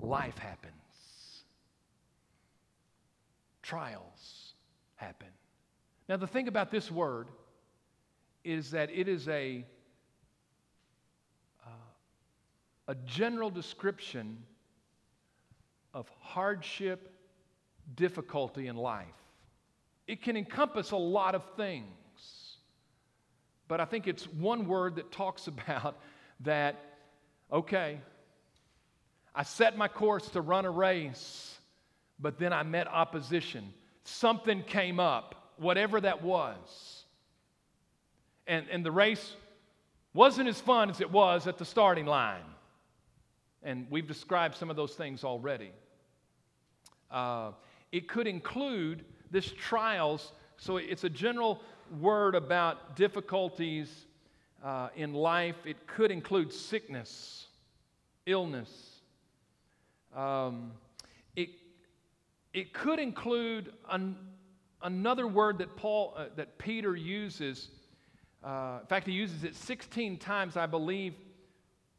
life 0.00 0.36
happens 0.36 0.72
trials 3.62 4.52
happen. 4.96 5.28
Now, 6.12 6.18
the 6.18 6.26
thing 6.26 6.46
about 6.46 6.70
this 6.70 6.90
word 6.90 7.28
is 8.44 8.72
that 8.72 8.90
it 8.90 9.08
is 9.08 9.28
a, 9.28 9.64
uh, 11.66 11.70
a 12.88 12.94
general 13.06 13.48
description 13.48 14.36
of 15.94 16.06
hardship, 16.20 17.10
difficulty 17.94 18.66
in 18.66 18.76
life. 18.76 19.06
It 20.06 20.20
can 20.20 20.36
encompass 20.36 20.90
a 20.90 20.98
lot 20.98 21.34
of 21.34 21.46
things, 21.56 21.86
but 23.66 23.80
I 23.80 23.86
think 23.86 24.06
it's 24.06 24.24
one 24.24 24.66
word 24.66 24.96
that 24.96 25.12
talks 25.12 25.46
about 25.46 25.98
that, 26.40 26.78
okay, 27.50 27.98
I 29.34 29.44
set 29.44 29.78
my 29.78 29.88
course 29.88 30.28
to 30.32 30.42
run 30.42 30.66
a 30.66 30.70
race 30.70 31.58
but 32.20 32.38
then 32.38 32.52
I 32.52 32.62
met 32.62 32.86
opposition. 32.86 33.72
Something 34.04 34.62
came 34.62 35.00
up, 35.00 35.41
whatever 35.62 36.00
that 36.00 36.22
was. 36.22 37.04
And, 38.46 38.66
and 38.70 38.84
the 38.84 38.90
race 38.90 39.34
wasn't 40.14 40.48
as 40.48 40.60
fun 40.60 40.90
as 40.90 41.00
it 41.00 41.10
was 41.10 41.46
at 41.46 41.58
the 41.58 41.64
starting 41.64 42.06
line. 42.06 42.42
And 43.62 43.86
we've 43.88 44.06
described 44.06 44.56
some 44.56 44.68
of 44.68 44.76
those 44.76 44.94
things 44.94 45.24
already. 45.24 45.70
Uh, 47.10 47.52
it 47.92 48.08
could 48.08 48.26
include 48.26 49.04
this 49.30 49.52
trials, 49.52 50.32
so 50.56 50.76
it's 50.78 51.04
a 51.04 51.10
general 51.10 51.62
word 52.00 52.34
about 52.34 52.96
difficulties 52.96 54.06
uh, 54.64 54.88
in 54.96 55.14
life. 55.14 55.56
It 55.64 55.86
could 55.86 56.10
include 56.10 56.52
sickness, 56.52 57.46
illness. 58.26 59.00
Um, 60.14 60.72
it 61.36 61.50
it 62.52 62.74
could 62.74 62.98
include 62.98 63.72
an, 63.90 64.16
another 64.82 65.26
word 65.26 65.58
that 65.58 65.76
Paul, 65.76 66.14
uh, 66.16 66.26
that 66.36 66.58
Peter 66.58 66.96
uses. 66.96 67.68
Uh, 68.42 68.78
in 68.80 68.86
fact, 68.86 69.06
he 69.06 69.12
uses 69.12 69.44
it 69.44 69.54
16 69.54 70.18
times, 70.18 70.56
I 70.56 70.66
believe, 70.66 71.14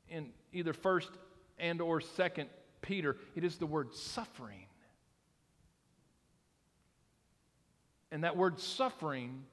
in 0.09 0.29
either 0.51 0.73
first 0.73 1.11
and 1.57 1.81
or 1.81 2.01
second 2.01 2.49
Peter. 2.81 3.17
It 3.35 3.43
is 3.43 3.57
the 3.57 3.65
word 3.65 3.93
suffering. 3.93 4.65
And 8.11 8.23
that 8.23 8.37
word 8.37 8.59
suffering 8.59 9.43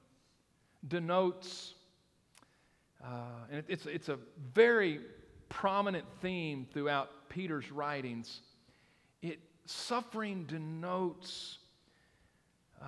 denotes, 0.87 1.73
uh, 3.03 3.07
and 3.49 3.59
it, 3.59 3.65
it's, 3.67 3.85
it's 3.85 4.09
a 4.09 4.19
very 4.53 4.99
prominent 5.49 6.05
theme 6.21 6.67
throughout 6.71 7.09
Peter's 7.29 7.71
writings. 7.71 8.41
It 9.21 9.39
Suffering 9.65 10.45
denotes 10.45 11.59
uh, 12.81 12.85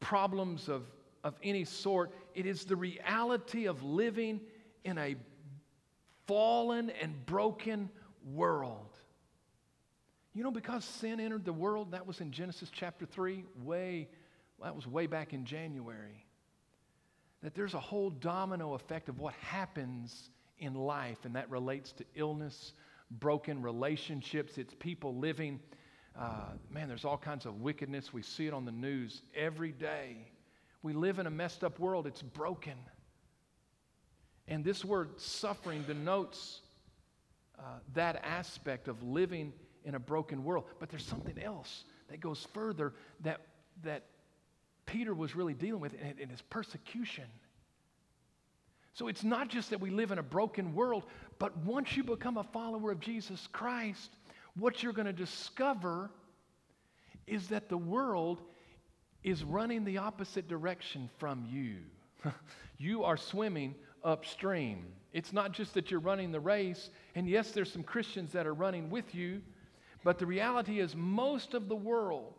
problems 0.00 0.68
of, 0.68 0.82
of 1.24 1.34
any 1.42 1.64
sort. 1.64 2.12
It 2.34 2.46
is 2.46 2.64
the 2.64 2.76
reality 2.76 3.66
of 3.66 3.82
living 3.82 4.40
in 4.84 4.98
a 4.98 5.16
fallen 6.26 6.90
and 6.90 7.26
broken 7.26 7.90
world. 8.24 8.88
You 10.34 10.42
know, 10.42 10.50
because 10.50 10.84
sin 10.84 11.20
entered 11.20 11.44
the 11.44 11.52
world, 11.52 11.92
that 11.92 12.06
was 12.06 12.20
in 12.20 12.30
Genesis 12.30 12.70
chapter 12.70 13.04
3, 13.04 13.44
way, 13.62 14.08
that 14.62 14.74
was 14.74 14.86
way 14.86 15.06
back 15.06 15.34
in 15.34 15.44
January. 15.44 16.24
That 17.42 17.54
there's 17.54 17.74
a 17.74 17.80
whole 17.80 18.08
domino 18.08 18.74
effect 18.74 19.08
of 19.08 19.18
what 19.18 19.34
happens 19.34 20.30
in 20.58 20.74
life, 20.74 21.18
and 21.24 21.36
that 21.36 21.50
relates 21.50 21.92
to 21.92 22.04
illness, 22.14 22.72
broken 23.10 23.60
relationships, 23.60 24.56
it's 24.56 24.74
people 24.78 25.16
living. 25.16 25.60
Uh, 26.18 26.50
man, 26.70 26.88
there's 26.88 27.04
all 27.04 27.16
kinds 27.16 27.46
of 27.46 27.60
wickedness. 27.60 28.12
We 28.12 28.22
see 28.22 28.46
it 28.46 28.52
on 28.52 28.64
the 28.64 28.72
news 28.72 29.22
every 29.34 29.72
day. 29.72 30.16
We 30.82 30.92
live 30.92 31.18
in 31.18 31.26
a 31.26 31.30
messed 31.30 31.64
up 31.64 31.78
world, 31.78 32.06
it's 32.06 32.22
broken. 32.22 32.74
And 34.48 34.64
this 34.64 34.84
word 34.84 35.20
suffering 35.20 35.82
denotes 35.82 36.60
uh, 37.58 37.62
that 37.94 38.22
aspect 38.24 38.88
of 38.88 39.02
living 39.02 39.52
in 39.84 39.94
a 39.94 39.98
broken 40.00 40.44
world. 40.44 40.64
But 40.80 40.90
there's 40.90 41.04
something 41.04 41.38
else 41.38 41.84
that 42.10 42.20
goes 42.20 42.46
further 42.52 42.92
that, 43.20 43.40
that 43.84 44.04
Peter 44.84 45.14
was 45.14 45.36
really 45.36 45.54
dealing 45.54 45.80
with, 45.80 45.94
and 46.00 46.18
it 46.18 46.30
is 46.32 46.42
persecution. 46.42 47.24
So 48.94 49.08
it's 49.08 49.24
not 49.24 49.48
just 49.48 49.70
that 49.70 49.80
we 49.80 49.90
live 49.90 50.10
in 50.10 50.18
a 50.18 50.22
broken 50.22 50.74
world, 50.74 51.04
but 51.38 51.56
once 51.58 51.96
you 51.96 52.04
become 52.04 52.36
a 52.36 52.44
follower 52.44 52.90
of 52.90 53.00
Jesus 53.00 53.48
Christ, 53.52 54.10
what 54.56 54.82
you're 54.82 54.92
going 54.92 55.06
to 55.06 55.12
discover 55.12 56.10
is 57.26 57.48
that 57.48 57.68
the 57.68 57.76
world 57.76 58.42
is 59.22 59.44
running 59.44 59.84
the 59.84 59.98
opposite 59.98 60.48
direction 60.48 61.08
from 61.18 61.46
you. 61.50 62.32
you 62.78 63.04
are 63.04 63.16
swimming 63.16 63.74
upstream. 64.04 64.86
It's 65.12 65.32
not 65.32 65.52
just 65.52 65.74
that 65.74 65.90
you're 65.90 66.00
running 66.00 66.32
the 66.32 66.40
race, 66.40 66.90
and 67.14 67.28
yes, 67.28 67.52
there's 67.52 67.72
some 67.72 67.82
Christians 67.82 68.32
that 68.32 68.46
are 68.46 68.54
running 68.54 68.90
with 68.90 69.14
you, 69.14 69.42
but 70.04 70.18
the 70.18 70.26
reality 70.26 70.80
is 70.80 70.96
most 70.96 71.54
of 71.54 71.68
the 71.68 71.76
world 71.76 72.34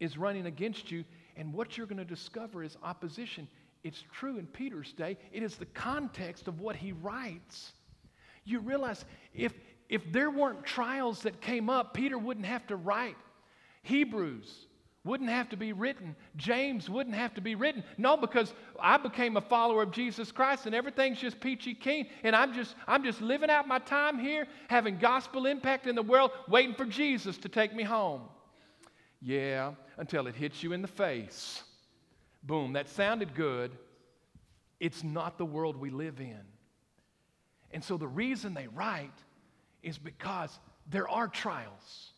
is 0.00 0.16
running 0.16 0.46
against 0.46 0.90
you, 0.90 1.04
and 1.36 1.52
what 1.52 1.76
you're 1.76 1.86
going 1.86 1.98
to 1.98 2.04
discover 2.04 2.62
is 2.62 2.76
opposition. 2.82 3.48
It's 3.82 4.04
true 4.12 4.38
in 4.38 4.46
Peter's 4.46 4.92
day. 4.92 5.18
It 5.32 5.42
is 5.42 5.56
the 5.56 5.66
context 5.66 6.48
of 6.48 6.60
what 6.60 6.76
he 6.76 6.92
writes. 6.92 7.72
You 8.44 8.60
realize 8.60 9.04
if, 9.34 9.52
if 9.88 10.10
there 10.12 10.30
weren't 10.30 10.64
trials 10.64 11.22
that 11.22 11.40
came 11.40 11.70
up, 11.70 11.94
Peter 11.94 12.18
wouldn't 12.18 12.46
have 12.46 12.66
to 12.68 12.76
write 12.76 13.16
Hebrews, 13.82 14.66
wouldn't 15.04 15.30
have 15.30 15.48
to 15.50 15.56
be 15.56 15.72
written. 15.72 16.16
James 16.36 16.90
wouldn't 16.90 17.14
have 17.14 17.32
to 17.34 17.40
be 17.40 17.54
written. 17.54 17.84
No, 17.96 18.16
because 18.16 18.52
I 18.80 18.96
became 18.96 19.36
a 19.36 19.40
follower 19.40 19.82
of 19.82 19.92
Jesus 19.92 20.32
Christ 20.32 20.66
and 20.66 20.74
everything's 20.74 21.20
just 21.20 21.38
peachy 21.38 21.72
keen. 21.72 22.08
And 22.24 22.34
I'm 22.34 22.52
just, 22.52 22.74
I'm 22.88 23.04
just 23.04 23.20
living 23.20 23.48
out 23.48 23.68
my 23.68 23.78
time 23.78 24.18
here, 24.18 24.48
having 24.68 24.98
gospel 24.98 25.46
impact 25.46 25.86
in 25.86 25.94
the 25.94 26.02
world, 26.02 26.32
waiting 26.48 26.74
for 26.74 26.84
Jesus 26.84 27.38
to 27.38 27.48
take 27.48 27.72
me 27.72 27.84
home. 27.84 28.22
Yeah, 29.22 29.72
until 29.98 30.26
it 30.26 30.34
hits 30.34 30.62
you 30.64 30.72
in 30.72 30.82
the 30.82 30.88
face. 30.88 31.62
Boom, 32.42 32.72
that 32.72 32.88
sounded 32.88 33.34
good. 33.34 33.70
It's 34.80 35.04
not 35.04 35.38
the 35.38 35.46
world 35.46 35.76
we 35.76 35.90
live 35.90 36.20
in. 36.20 36.40
And 37.70 37.82
so 37.82 37.96
the 37.96 38.08
reason 38.08 38.54
they 38.54 38.68
write 38.68 39.12
is 39.86 39.96
because 39.98 40.58
there 40.90 41.08
are 41.08 41.28
trials. 41.28 42.10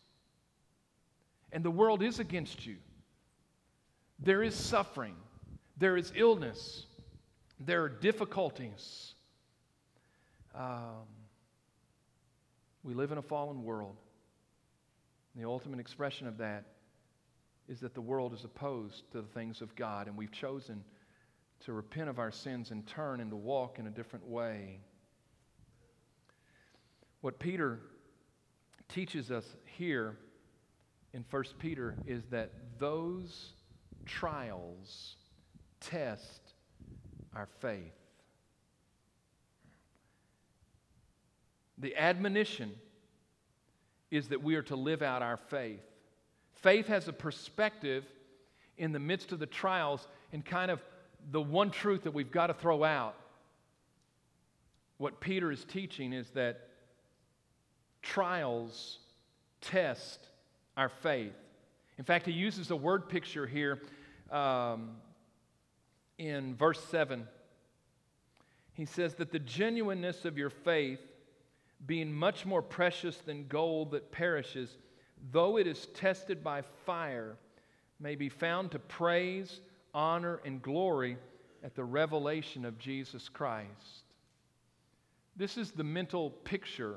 And 1.51 1.63
the 1.63 1.71
world 1.71 2.01
is 2.01 2.19
against 2.19 2.65
you. 2.65 2.77
There 4.19 4.43
is 4.43 4.55
suffering. 4.55 5.15
There 5.77 5.95
is 5.95 6.11
illness. 6.15 6.87
There 7.59 7.83
are 7.83 7.89
difficulties. 7.89 9.13
Um, 10.55 11.05
we 12.83 12.95
live 12.95 13.11
in 13.11 13.19
a 13.19 13.21
fallen 13.21 13.63
world. 13.63 13.97
The 15.35 15.45
ultimate 15.45 15.79
expression 15.79 16.27
of 16.27 16.39
that 16.39 16.65
is 17.67 17.79
that 17.81 17.93
the 17.93 18.01
world 18.01 18.33
is 18.33 18.43
opposed 18.43 19.11
to 19.11 19.21
the 19.21 19.27
things 19.27 19.61
of 19.61 19.75
God, 19.75 20.07
and 20.07 20.17
we've 20.17 20.31
chosen 20.31 20.83
to 21.65 21.73
repent 21.73 22.09
of 22.09 22.17
our 22.17 22.31
sins 22.31 22.71
and 22.71 22.85
turn 22.87 23.19
and 23.19 23.29
to 23.29 23.37
walk 23.37 23.77
in 23.77 23.85
a 23.85 23.91
different 23.91 24.27
way. 24.27 24.79
What 27.21 27.39
Peter 27.39 27.79
teaches 28.87 29.29
us 29.29 29.45
here 29.77 30.17
in 31.13 31.25
1 31.29 31.43
Peter 31.59 31.95
is 32.05 32.23
that 32.31 32.51
those 32.77 33.51
trials 34.05 35.15
test 35.81 36.53
our 37.35 37.47
faith. 37.59 37.93
The 41.77 41.95
admonition 41.95 42.71
is 44.11 44.29
that 44.29 44.43
we 44.43 44.55
are 44.55 44.63
to 44.63 44.75
live 44.75 45.01
out 45.01 45.21
our 45.21 45.37
faith. 45.37 45.81
Faith 46.53 46.87
has 46.87 47.07
a 47.07 47.13
perspective 47.13 48.05
in 48.77 48.91
the 48.91 48.99
midst 48.99 49.31
of 49.31 49.39
the 49.39 49.45
trials 49.45 50.07
and 50.33 50.43
kind 50.43 50.71
of 50.71 50.81
the 51.31 51.41
one 51.41 51.69
truth 51.69 52.03
that 52.03 52.13
we've 52.13 52.31
got 52.31 52.47
to 52.47 52.53
throw 52.53 52.83
out. 52.83 53.15
What 54.97 55.19
Peter 55.19 55.51
is 55.51 55.63
teaching 55.63 56.11
is 56.11 56.29
that 56.31 56.68
trials 58.13 58.99
test 59.61 60.19
our 60.75 60.89
faith. 60.89 61.33
In 61.97 62.03
fact, 62.03 62.25
he 62.25 62.31
uses 62.31 62.71
a 62.71 62.75
word 62.75 63.07
picture 63.07 63.45
here 63.45 63.79
um, 64.31 64.91
in 66.17 66.55
verse 66.55 66.83
7. 66.85 67.27
He 68.73 68.85
says 68.85 69.15
that 69.15 69.31
the 69.31 69.39
genuineness 69.39 70.25
of 70.25 70.37
your 70.37 70.49
faith, 70.49 70.99
being 71.85 72.11
much 72.11 72.45
more 72.45 72.61
precious 72.61 73.17
than 73.17 73.47
gold 73.47 73.91
that 73.91 74.11
perishes, 74.11 74.77
though 75.31 75.57
it 75.57 75.67
is 75.67 75.87
tested 75.87 76.43
by 76.43 76.63
fire, 76.85 77.35
may 77.99 78.15
be 78.15 78.29
found 78.29 78.71
to 78.71 78.79
praise, 78.79 79.59
honor, 79.93 80.39
and 80.45 80.61
glory 80.61 81.17
at 81.63 81.75
the 81.75 81.83
revelation 81.83 82.65
of 82.65 82.79
Jesus 82.79 83.29
Christ. 83.29 84.03
This 85.35 85.57
is 85.57 85.71
the 85.71 85.83
mental 85.83 86.31
picture, 86.31 86.95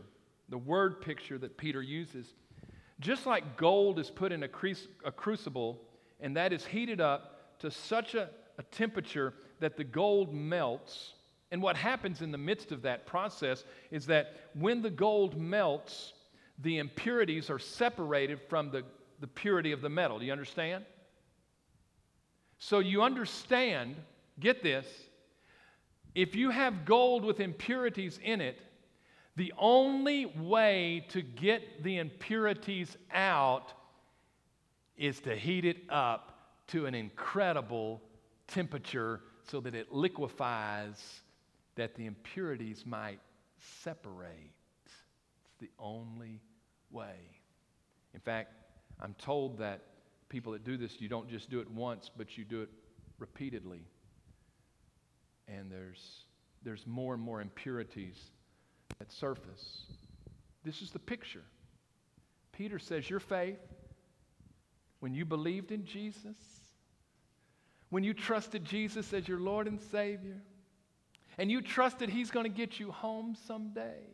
the 0.48 0.58
word 0.58 1.00
picture 1.00 1.38
that 1.38 1.56
Peter 1.56 1.82
uses. 1.82 2.34
Just 3.00 3.26
like 3.26 3.56
gold 3.56 3.98
is 3.98 4.10
put 4.10 4.32
in 4.32 4.42
a, 4.42 4.48
a 5.04 5.12
crucible 5.12 5.80
and 6.20 6.36
that 6.36 6.52
is 6.52 6.64
heated 6.64 7.00
up 7.00 7.58
to 7.58 7.70
such 7.70 8.14
a, 8.14 8.30
a 8.58 8.62
temperature 8.64 9.34
that 9.60 9.76
the 9.76 9.84
gold 9.84 10.32
melts. 10.32 11.14
And 11.50 11.60
what 11.60 11.76
happens 11.76 12.22
in 12.22 12.30
the 12.30 12.38
midst 12.38 12.72
of 12.72 12.82
that 12.82 13.06
process 13.06 13.64
is 13.90 14.06
that 14.06 14.36
when 14.54 14.80
the 14.80 14.90
gold 14.90 15.38
melts, 15.38 16.14
the 16.58 16.78
impurities 16.78 17.50
are 17.50 17.58
separated 17.58 18.40
from 18.48 18.70
the, 18.70 18.84
the 19.20 19.26
purity 19.26 19.72
of 19.72 19.80
the 19.80 19.88
metal. 19.88 20.18
Do 20.18 20.24
you 20.24 20.32
understand? 20.32 20.84
So 22.58 22.78
you 22.78 23.02
understand, 23.02 23.96
get 24.38 24.62
this, 24.62 24.86
if 26.14 26.36
you 26.36 26.50
have 26.50 26.84
gold 26.84 27.24
with 27.24 27.40
impurities 27.40 28.20
in 28.22 28.40
it, 28.40 28.60
the 29.36 29.52
only 29.58 30.26
way 30.26 31.06
to 31.08 31.22
get 31.22 31.82
the 31.82 31.98
impurities 31.98 32.96
out 33.12 33.72
is 34.96 35.20
to 35.20 35.34
heat 35.34 35.64
it 35.64 35.78
up 35.88 36.38
to 36.68 36.86
an 36.86 36.94
incredible 36.94 38.02
temperature 38.46 39.20
so 39.50 39.60
that 39.60 39.74
it 39.74 39.90
liquefies, 39.90 41.20
that 41.76 41.94
the 41.94 42.06
impurities 42.06 42.84
might 42.84 43.20
separate. 43.82 44.52
It's 44.84 44.94
the 45.60 45.70
only 45.78 46.40
way. 46.90 47.16
In 48.14 48.20
fact, 48.20 48.52
I'm 49.00 49.14
told 49.14 49.58
that 49.58 49.82
people 50.28 50.52
that 50.52 50.64
do 50.64 50.76
this, 50.76 51.00
you 51.00 51.08
don't 51.08 51.28
just 51.28 51.50
do 51.50 51.60
it 51.60 51.70
once, 51.70 52.10
but 52.14 52.36
you 52.36 52.44
do 52.44 52.62
it 52.62 52.68
repeatedly. 53.18 53.86
And 55.48 55.70
there's, 55.70 56.24
there's 56.62 56.86
more 56.86 57.14
and 57.14 57.22
more 57.22 57.40
impurities 57.40 58.30
surface. 59.10 59.86
This 60.64 60.82
is 60.82 60.90
the 60.90 60.98
picture. 60.98 61.42
Peter 62.52 62.78
says, 62.78 63.08
Your 63.08 63.20
faith, 63.20 63.58
when 65.00 65.14
you 65.14 65.24
believed 65.24 65.72
in 65.72 65.84
Jesus, 65.84 66.36
when 67.90 68.04
you 68.04 68.14
trusted 68.14 68.64
Jesus 68.64 69.12
as 69.12 69.26
your 69.26 69.40
Lord 69.40 69.66
and 69.66 69.80
Savior, 69.80 70.40
and 71.38 71.50
you 71.50 71.60
trusted 71.60 72.08
He's 72.08 72.30
going 72.30 72.44
to 72.44 72.56
get 72.56 72.78
you 72.78 72.92
home 72.92 73.36
someday. 73.46 74.04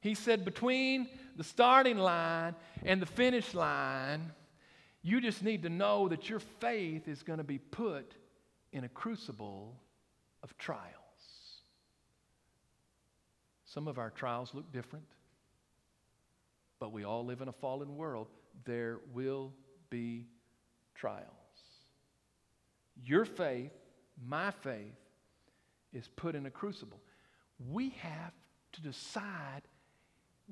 He 0.00 0.14
said, 0.14 0.44
between 0.44 1.08
the 1.36 1.44
starting 1.44 1.98
line 1.98 2.54
and 2.84 3.02
the 3.02 3.06
finish 3.06 3.54
line, 3.54 4.32
you 5.02 5.20
just 5.20 5.42
need 5.42 5.62
to 5.62 5.68
know 5.68 6.08
that 6.08 6.28
your 6.28 6.38
faith 6.38 7.08
is 7.08 7.22
going 7.22 7.38
to 7.38 7.44
be 7.44 7.58
put 7.58 8.14
in 8.72 8.84
a 8.84 8.88
crucible 8.88 9.76
of 10.42 10.56
trials. 10.58 11.07
Some 13.74 13.86
of 13.86 13.98
our 13.98 14.10
trials 14.10 14.54
look 14.54 14.72
different, 14.72 15.04
but 16.80 16.90
we 16.90 17.04
all 17.04 17.24
live 17.24 17.42
in 17.42 17.48
a 17.48 17.52
fallen 17.52 17.96
world. 17.96 18.28
There 18.64 19.00
will 19.12 19.52
be 19.90 20.26
trials. 20.94 21.26
Your 23.04 23.26
faith, 23.26 23.72
my 24.26 24.50
faith, 24.50 24.96
is 25.92 26.08
put 26.16 26.34
in 26.34 26.46
a 26.46 26.50
crucible. 26.50 27.00
We 27.70 27.90
have 28.00 28.32
to 28.72 28.80
decide 28.80 29.62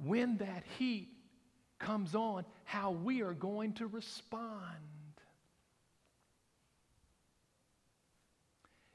when 0.05 0.37
that 0.37 0.65
heat 0.79 1.09
comes 1.79 2.15
on 2.15 2.45
how 2.65 2.91
we 2.91 3.23
are 3.23 3.35
going 3.35 3.73
to 3.75 3.87
respond. 3.87 4.43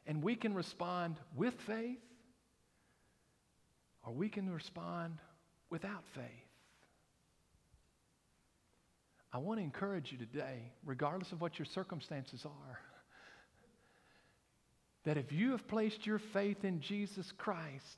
And 0.05 0.21
we 0.21 0.35
can 0.35 0.53
respond 0.53 1.15
with 1.35 1.55
faith 1.61 1.99
or 4.05 4.13
we 4.13 4.29
can 4.29 4.49
respond 4.49 5.19
without 5.69 6.03
faith. 6.13 6.23
I 9.33 9.37
want 9.37 9.59
to 9.59 9.63
encourage 9.63 10.11
you 10.11 10.17
today, 10.17 10.71
regardless 10.85 11.31
of 11.31 11.39
what 11.39 11.57
your 11.57 11.65
circumstances 11.65 12.45
are, 12.45 12.79
that 15.05 15.17
if 15.17 15.31
you 15.31 15.51
have 15.51 15.67
placed 15.67 16.05
your 16.05 16.19
faith 16.19 16.65
in 16.65 16.81
Jesus 16.81 17.31
Christ, 17.31 17.97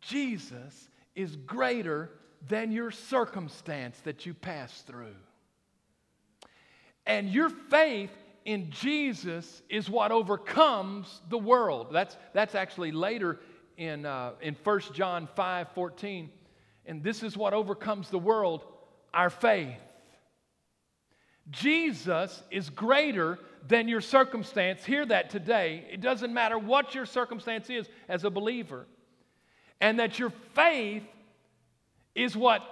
Jesus 0.00 0.88
is 1.14 1.36
greater 1.36 2.10
than 2.48 2.72
your 2.72 2.90
circumstance 2.90 3.98
that 4.04 4.26
you 4.26 4.34
pass 4.34 4.82
through. 4.82 5.16
And 7.06 7.30
your 7.30 7.48
faith 7.48 8.10
in 8.44 8.70
Jesus 8.70 9.62
is 9.70 9.88
what 9.88 10.12
overcomes 10.12 11.22
the 11.30 11.38
world. 11.38 11.88
That's, 11.90 12.16
that's 12.34 12.54
actually 12.54 12.92
later 12.92 13.40
in, 13.76 14.06
uh, 14.06 14.32
in 14.40 14.56
1 14.62 14.80
John 14.92 15.28
5 15.34 15.68
14. 15.74 16.30
And 16.86 17.02
this 17.02 17.22
is 17.22 17.36
what 17.36 17.54
overcomes 17.54 18.10
the 18.10 18.18
world 18.18 18.64
our 19.12 19.30
faith. 19.30 19.78
Jesus 21.50 22.42
is 22.50 22.70
greater 22.70 23.38
than 23.66 23.88
your 23.88 24.00
circumstance. 24.00 24.84
Hear 24.84 25.06
that 25.06 25.30
today. 25.30 25.86
It 25.90 26.00
doesn't 26.00 26.32
matter 26.32 26.58
what 26.58 26.94
your 26.94 27.06
circumstance 27.06 27.70
is 27.70 27.88
as 28.08 28.24
a 28.24 28.30
believer. 28.30 28.86
And 29.80 29.98
that 29.98 30.18
your 30.18 30.30
faith 30.54 31.02
is 32.14 32.36
what 32.36 32.62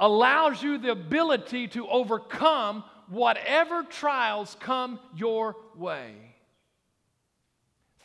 allows 0.00 0.62
you 0.62 0.78
the 0.78 0.90
ability 0.90 1.68
to 1.68 1.88
overcome 1.88 2.84
whatever 3.08 3.82
trials 3.84 4.56
come 4.60 4.98
your 5.14 5.56
way. 5.76 6.33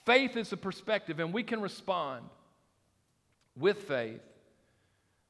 Faith 0.10 0.38
is 0.38 0.52
a 0.52 0.58
perspective, 0.58 1.20
and 1.20 1.32
we 1.32 1.44
can 1.44 1.62
respond 1.62 2.26
with 3.56 3.84
faith, 3.84 4.24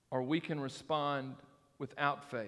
or 0.09 0.23
we 0.23 0.39
can 0.39 0.57
respond 0.57 1.35
without 1.79 2.31
faith. 2.31 2.47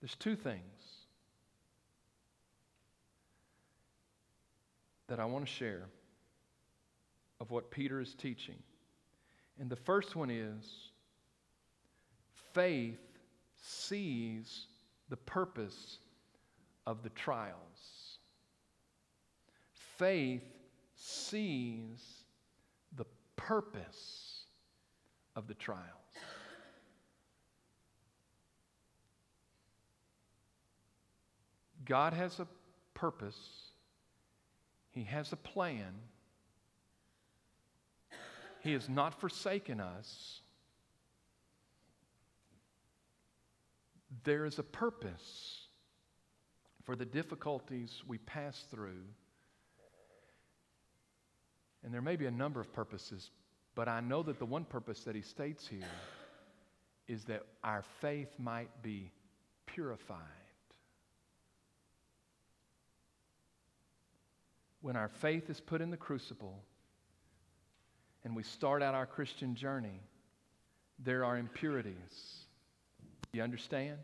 There's 0.00 0.14
two 0.14 0.36
things 0.36 0.62
that 5.08 5.20
I 5.20 5.26
want 5.26 5.44
to 5.44 5.52
share 5.52 5.84
of 7.42 7.50
what 7.50 7.70
Peter 7.70 8.00
is 8.00 8.14
teaching. 8.14 8.56
And 9.60 9.68
the 9.68 9.76
first 9.76 10.16
one 10.16 10.30
is 10.30 10.64
faith 12.54 13.18
sees 13.60 14.64
the 15.10 15.18
purpose 15.18 15.98
of 16.86 17.02
the 17.02 17.10
trials. 17.10 17.71
Faith 20.02 20.42
sees 20.96 22.24
the 22.96 23.04
purpose 23.36 24.46
of 25.36 25.46
the 25.46 25.54
trials. 25.54 25.86
God 31.84 32.14
has 32.14 32.40
a 32.40 32.48
purpose, 32.94 33.38
He 34.90 35.04
has 35.04 35.32
a 35.32 35.36
plan. 35.36 35.94
He 38.58 38.72
has 38.72 38.88
not 38.88 39.20
forsaken 39.20 39.78
us. 39.78 40.40
There 44.24 44.46
is 44.46 44.58
a 44.58 44.64
purpose 44.64 45.68
for 46.82 46.96
the 46.96 47.04
difficulties 47.04 48.02
we 48.08 48.18
pass 48.18 48.64
through. 48.68 49.04
And 51.84 51.92
there 51.92 52.02
may 52.02 52.16
be 52.16 52.26
a 52.26 52.30
number 52.30 52.60
of 52.60 52.72
purposes, 52.72 53.30
but 53.74 53.88
I 53.88 54.00
know 54.00 54.22
that 54.22 54.38
the 54.38 54.46
one 54.46 54.64
purpose 54.64 55.00
that 55.04 55.14
he 55.14 55.22
states 55.22 55.66
here 55.66 55.80
is 57.08 57.24
that 57.24 57.42
our 57.64 57.82
faith 58.00 58.28
might 58.38 58.82
be 58.82 59.10
purified. 59.66 60.18
When 64.80 64.96
our 64.96 65.08
faith 65.08 65.48
is 65.50 65.60
put 65.60 65.80
in 65.80 65.90
the 65.90 65.96
crucible 65.96 66.62
and 68.24 68.34
we 68.36 68.42
start 68.42 68.82
out 68.82 68.94
our 68.94 69.06
Christian 69.06 69.54
journey, 69.54 70.00
there 70.98 71.24
are 71.24 71.36
impurities. 71.36 71.94
You 73.32 73.42
understand? 73.42 73.98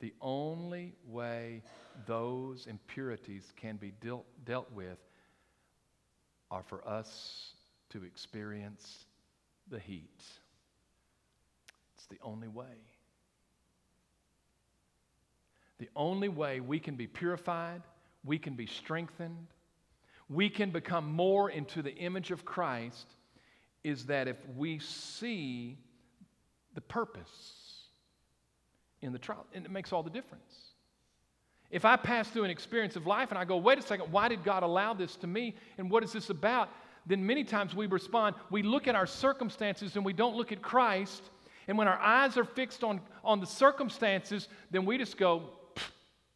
The 0.00 0.12
only 0.20 0.92
way 1.06 1.62
those 2.06 2.66
impurities 2.66 3.52
can 3.56 3.76
be 3.76 3.92
dealt, 4.00 4.26
dealt 4.44 4.70
with 4.72 4.98
are 6.54 6.62
for 6.62 6.86
us 6.86 7.48
to 7.90 8.04
experience 8.04 9.06
the 9.70 9.78
heat. 9.80 10.22
It's 11.96 12.06
the 12.06 12.18
only 12.22 12.46
way. 12.46 12.76
The 15.78 15.88
only 15.96 16.28
way 16.28 16.60
we 16.60 16.78
can 16.78 16.94
be 16.94 17.08
purified, 17.08 17.82
we 18.24 18.38
can 18.38 18.54
be 18.54 18.66
strengthened, 18.66 19.48
we 20.28 20.48
can 20.48 20.70
become 20.70 21.12
more 21.12 21.50
into 21.50 21.82
the 21.82 21.92
image 21.96 22.30
of 22.30 22.44
Christ 22.44 23.08
is 23.82 24.06
that 24.06 24.28
if 24.28 24.36
we 24.56 24.78
see 24.78 25.76
the 26.74 26.80
purpose 26.80 27.88
in 29.02 29.12
the 29.12 29.18
trial, 29.18 29.44
and 29.52 29.66
it 29.66 29.72
makes 29.72 29.92
all 29.92 30.04
the 30.04 30.10
difference. 30.10 30.73
If 31.74 31.84
I 31.84 31.96
pass 31.96 32.28
through 32.28 32.44
an 32.44 32.52
experience 32.52 32.94
of 32.94 33.04
life 33.04 33.30
and 33.30 33.38
I 33.38 33.44
go, 33.44 33.56
wait 33.56 33.80
a 33.80 33.82
second, 33.82 34.12
why 34.12 34.28
did 34.28 34.44
God 34.44 34.62
allow 34.62 34.94
this 34.94 35.16
to 35.16 35.26
me? 35.26 35.56
And 35.76 35.90
what 35.90 36.04
is 36.04 36.12
this 36.12 36.30
about? 36.30 36.68
Then 37.04 37.26
many 37.26 37.42
times 37.42 37.74
we 37.74 37.86
respond, 37.86 38.36
we 38.48 38.62
look 38.62 38.86
at 38.86 38.94
our 38.94 39.08
circumstances 39.08 39.96
and 39.96 40.04
we 40.04 40.12
don't 40.12 40.36
look 40.36 40.52
at 40.52 40.62
Christ. 40.62 41.20
And 41.66 41.76
when 41.76 41.88
our 41.88 41.98
eyes 41.98 42.36
are 42.36 42.44
fixed 42.44 42.84
on, 42.84 43.00
on 43.24 43.40
the 43.40 43.46
circumstances, 43.46 44.46
then 44.70 44.86
we 44.86 44.98
just 44.98 45.16
go, 45.16 45.50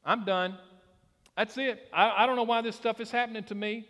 I'm 0.04 0.24
done. 0.24 0.58
That's 1.36 1.56
it. 1.56 1.86
I, 1.92 2.24
I 2.24 2.26
don't 2.26 2.34
know 2.34 2.42
why 2.42 2.60
this 2.60 2.74
stuff 2.74 3.00
is 3.00 3.12
happening 3.12 3.44
to 3.44 3.54
me. 3.54 3.86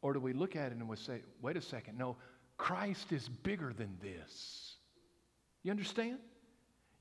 Or 0.00 0.14
do 0.14 0.18
we 0.18 0.32
look 0.32 0.56
at 0.56 0.72
it 0.72 0.78
and 0.78 0.88
we 0.88 0.96
say, 0.96 1.20
wait 1.42 1.58
a 1.58 1.60
second, 1.60 1.98
no, 1.98 2.16
Christ 2.56 3.12
is 3.12 3.28
bigger 3.28 3.74
than 3.74 3.98
this. 4.00 4.76
You 5.62 5.72
understand? 5.72 6.20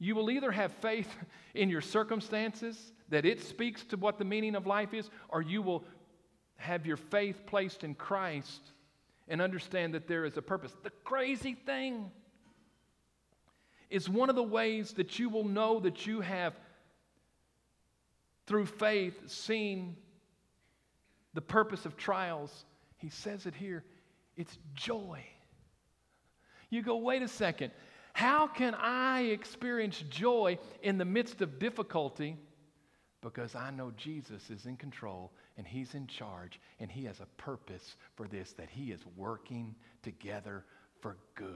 You 0.02 0.16
will 0.16 0.32
either 0.32 0.52
have 0.52 0.74
faith 0.74 1.08
in 1.54 1.70
your 1.70 1.82
circumstances, 1.82 2.92
that 3.10 3.26
it 3.26 3.42
speaks 3.42 3.86
to 3.86 3.98
what 3.98 4.18
the 4.18 4.26
meaning 4.26 4.56
of 4.56 4.66
life 4.66 4.94
is, 4.94 5.10
or 5.30 5.42
you 5.42 5.62
will 5.62 5.86
have 6.58 6.86
your 6.86 6.98
faith 6.98 7.46
placed 7.46 7.84
in 7.84 7.96
Christ 7.96 8.62
and 9.28 9.42
understand 9.42 9.94
that 9.94 10.08
there 10.08 10.26
is 10.26 10.36
a 10.36 10.42
purpose. 10.42 10.74
The 10.84 10.92
crazy 11.04 11.54
thing 11.54 12.12
is 13.90 14.10
one 14.10 14.30
of 14.30 14.36
the 14.36 14.44
ways 14.44 14.94
that 14.94 15.20
you 15.20 15.30
will 15.30 15.46
know 15.46 15.80
that 15.80 16.08
you 16.08 16.22
have, 16.22 16.54
through 18.48 18.66
faith, 18.66 19.30
seen 19.30 19.96
the 21.34 21.42
purpose 21.42 21.86
of 21.86 21.96
trials 21.96 22.66
he 23.02 23.10
says 23.10 23.46
it 23.46 23.56
here 23.56 23.84
it's 24.38 24.58
joy. 24.74 25.24
You 26.70 26.82
go, 26.82 26.96
wait 26.98 27.22
a 27.22 27.28
second. 27.28 27.72
How 28.14 28.48
can 28.48 28.76
I 28.76 29.22
experience 29.22 30.04
joy 30.10 30.60
in 30.82 30.98
the 30.98 31.06
midst 31.06 31.42
of 31.42 31.60
difficulty? 31.60 32.38
Because 33.22 33.56
I 33.56 33.72
know 33.72 33.92
Jesus 33.98 34.50
is 34.50 34.66
in 34.66 34.78
control 34.78 35.32
and 35.58 35.66
He's 35.66 35.94
in 35.94 36.08
charge 36.08 36.60
and 36.80 36.92
He 36.92 37.06
has 37.06 37.20
a 37.20 37.42
purpose 37.42 37.96
for 38.16 38.28
this 38.28 38.54
that 38.54 38.70
He 38.70 38.92
is 38.92 39.02
working 39.16 39.76
together 40.02 40.66
for 41.02 41.18
good. 41.36 41.48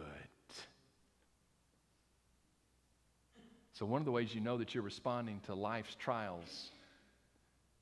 So, 3.74 3.86
one 3.86 4.02
of 4.02 4.06
the 4.06 4.12
ways 4.12 4.34
you 4.34 4.40
know 4.40 4.58
that 4.58 4.74
you're 4.74 4.84
responding 4.84 5.42
to 5.48 5.54
life's 5.54 5.96
trials 5.96 6.72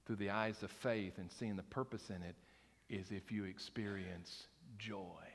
through 0.05 0.15
the 0.15 0.31
eyes 0.31 0.63
of 0.63 0.71
faith 0.71 1.19
and 1.19 1.31
seeing 1.31 1.55
the 1.55 1.63
purpose 1.63 2.09
in 2.09 2.23
it 2.23 2.35
is 2.89 3.11
if 3.11 3.31
you 3.31 3.43
experience 3.43 4.47
joy. 4.79 5.32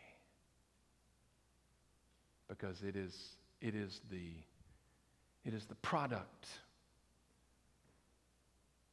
Because 2.49 2.83
it 2.83 2.97
is, 2.97 3.37
it 3.61 3.75
is, 3.75 4.01
the, 4.11 4.33
it 5.45 5.55
is 5.55 5.67
the 5.67 5.75
product 5.77 6.49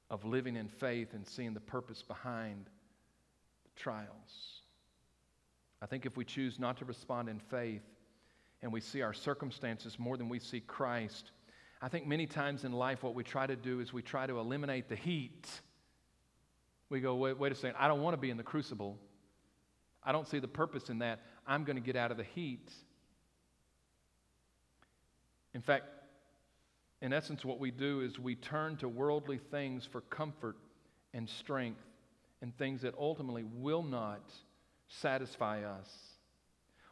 of 0.10 0.26
living 0.26 0.56
in 0.56 0.68
faith 0.68 1.14
and 1.14 1.26
seeing 1.26 1.54
the 1.54 1.60
purpose 1.60 2.04
behind 2.04 2.66
the 3.64 3.82
trials. 3.82 4.62
I 5.82 5.86
think 5.86 6.06
if 6.06 6.18
we 6.18 6.26
choose 6.26 6.60
not 6.60 6.78
to 6.78 6.86
respond 6.86 7.30
in 7.30 7.40
faith 7.40 7.84
and 8.62 8.72
we 8.72 8.82
see 8.82 9.02
our 9.02 9.14
circumstances 9.14 9.98
more 10.00 10.18
than 10.18 10.30
we 10.30 10.40
see 10.40 10.60
Christ, 10.60 11.32
I 11.82 11.88
think 11.88 12.08
many 12.08 12.28
times 12.28 12.64
in 12.66 12.72
life 12.72 13.04
what 13.04 13.16
we 13.16 13.24
try 13.24 13.48
to 13.48 13.56
do 13.56 13.80
is 13.80 13.94
we 13.94 14.02
try 14.02 14.28
to 14.28 14.40
eliminate 14.40 14.90
the 14.90 14.96
heat 14.96 15.48
we 16.90 17.00
go, 17.00 17.16
wait, 17.16 17.38
wait 17.38 17.52
a 17.52 17.56
second, 17.56 17.76
I 17.80 17.88
don't 17.88 18.02
want 18.02 18.14
to 18.14 18.22
be 18.22 18.30
in 18.30 18.38
the 18.38 18.44
crucible. 18.44 18.98
I 20.04 20.12
don't 20.12 20.28
see 20.28 20.40
the 20.40 20.48
purpose 20.48 20.90
in 20.90 21.00
that. 21.00 21.22
I'm 21.48 21.64
going 21.64 21.78
to 21.78 21.82
get 21.82 21.96
out 21.96 22.12
of 22.12 22.18
the 22.18 22.24
heat. 22.24 22.72
In 25.56 25.62
fact, 25.62 25.86
in 27.02 27.14
essence, 27.14 27.46
what 27.46 27.60
we 27.60 27.72
do 27.72 28.02
is 28.02 28.20
we 28.20 28.36
turn 28.36 28.76
to 28.78 28.90
worldly 28.90 29.38
things 29.38 29.86
for 29.90 30.02
comfort 30.02 30.58
and 31.14 31.30
strength 31.30 31.82
and 32.42 32.56
things 32.58 32.82
that 32.82 32.94
ultimately 33.00 33.44
will 33.44 33.82
not 33.82 34.34
satisfy 34.90 35.64
us. 35.64 35.90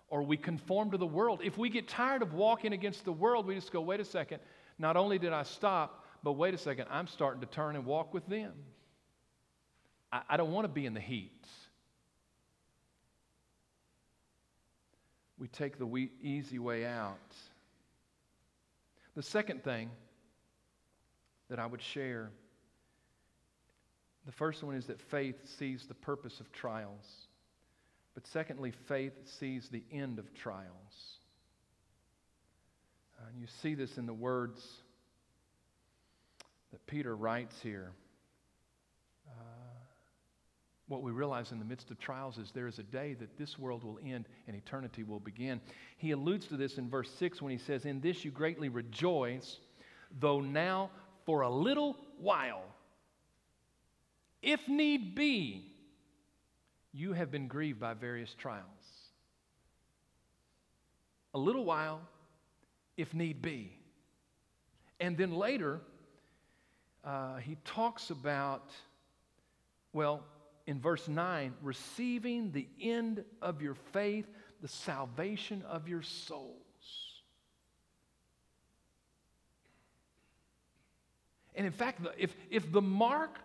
Or 0.07 0.23
we 0.23 0.37
conform 0.37 0.91
to 0.91 0.97
the 0.97 1.05
world. 1.05 1.41
If 1.43 1.57
we 1.57 1.69
get 1.69 1.89
tired 1.89 2.21
of 2.21 2.33
walking 2.33 2.71
against 2.71 3.03
the 3.03 3.11
world, 3.11 3.45
we 3.45 3.55
just 3.55 3.73
go, 3.73 3.81
wait 3.81 3.99
a 3.99 4.05
second, 4.05 4.39
not 4.79 4.95
only 4.95 5.19
did 5.19 5.33
I 5.33 5.43
stop, 5.43 6.05
but 6.23 6.33
wait 6.33 6.53
a 6.53 6.57
second, 6.57 6.87
I'm 6.89 7.07
starting 7.07 7.41
to 7.41 7.47
turn 7.47 7.75
and 7.75 7.85
walk 7.85 8.13
with 8.13 8.25
them. 8.27 8.53
I, 10.09 10.21
I 10.29 10.37
don't 10.37 10.53
want 10.53 10.63
to 10.63 10.73
be 10.73 10.85
in 10.85 10.93
the 10.93 11.01
heat. 11.01 11.45
We 15.37 15.49
take 15.49 15.77
the 15.77 16.09
easy 16.21 16.59
way 16.59 16.85
out. 16.85 17.17
The 19.15 19.23
second 19.23 19.63
thing 19.63 19.89
that 21.49 21.59
I 21.59 21.65
would 21.65 21.81
share 21.81 22.31
the 24.25 24.31
first 24.31 24.63
one 24.63 24.75
is 24.75 24.85
that 24.87 24.99
faith 24.99 25.35
sees 25.57 25.85
the 25.87 25.93
purpose 25.93 26.39
of 26.39 26.51
trials. 26.51 27.05
But 28.13 28.25
secondly, 28.27 28.71
faith 28.87 29.13
sees 29.25 29.69
the 29.69 29.83
end 29.91 30.19
of 30.19 30.33
trials. 30.33 31.19
Uh, 33.19 33.25
and 33.29 33.41
you 33.41 33.47
see 33.61 33.75
this 33.75 33.97
in 33.97 34.05
the 34.05 34.13
words 34.13 34.65
that 36.71 36.85
Peter 36.87 37.15
writes 37.15 37.55
here. 37.61 37.91
What 40.93 41.01
we 41.01 41.11
realize 41.11 41.51
in 41.51 41.57
the 41.57 41.65
midst 41.65 41.89
of 41.89 41.97
trials 41.97 42.37
is 42.37 42.51
there 42.51 42.67
is 42.67 42.77
a 42.77 42.83
day 42.83 43.15
that 43.15 43.35
this 43.35 43.57
world 43.57 43.83
will 43.83 43.97
end 44.05 44.29
and 44.45 44.55
eternity 44.55 45.01
will 45.01 45.19
begin. 45.19 45.59
He 45.97 46.11
alludes 46.11 46.45
to 46.49 46.55
this 46.55 46.77
in 46.77 46.87
verse 46.87 47.09
6 47.17 47.41
when 47.41 47.51
he 47.51 47.57
says, 47.57 47.85
In 47.85 47.99
this 47.99 48.23
you 48.23 48.29
greatly 48.29 48.69
rejoice, 48.69 49.57
though 50.19 50.39
now 50.39 50.91
for 51.25 51.41
a 51.41 51.49
little 51.49 51.97
while, 52.19 52.61
if 54.43 54.67
need 54.67 55.15
be, 55.15 55.65
you 56.91 57.13
have 57.13 57.31
been 57.31 57.47
grieved 57.47 57.79
by 57.79 57.95
various 57.95 58.35
trials. 58.35 58.67
A 61.33 61.39
little 61.39 61.65
while, 61.65 62.01
if 62.97 63.15
need 63.15 63.41
be. 63.41 63.75
And 64.99 65.17
then 65.17 65.33
later, 65.33 65.81
uh, 67.03 67.37
he 67.37 67.57
talks 67.65 68.11
about, 68.11 68.69
well, 69.91 70.23
in 70.65 70.79
verse 70.79 71.07
9, 71.07 71.53
receiving 71.61 72.51
the 72.51 72.67
end 72.81 73.23
of 73.41 73.61
your 73.61 73.75
faith, 73.91 74.25
the 74.61 74.67
salvation 74.67 75.63
of 75.63 75.87
your 75.87 76.01
souls. 76.01 76.57
And 81.55 81.65
in 81.65 81.71
fact, 81.71 82.01
if, 82.17 82.35
if 82.49 82.71
the 82.71 82.81
mark 82.81 83.39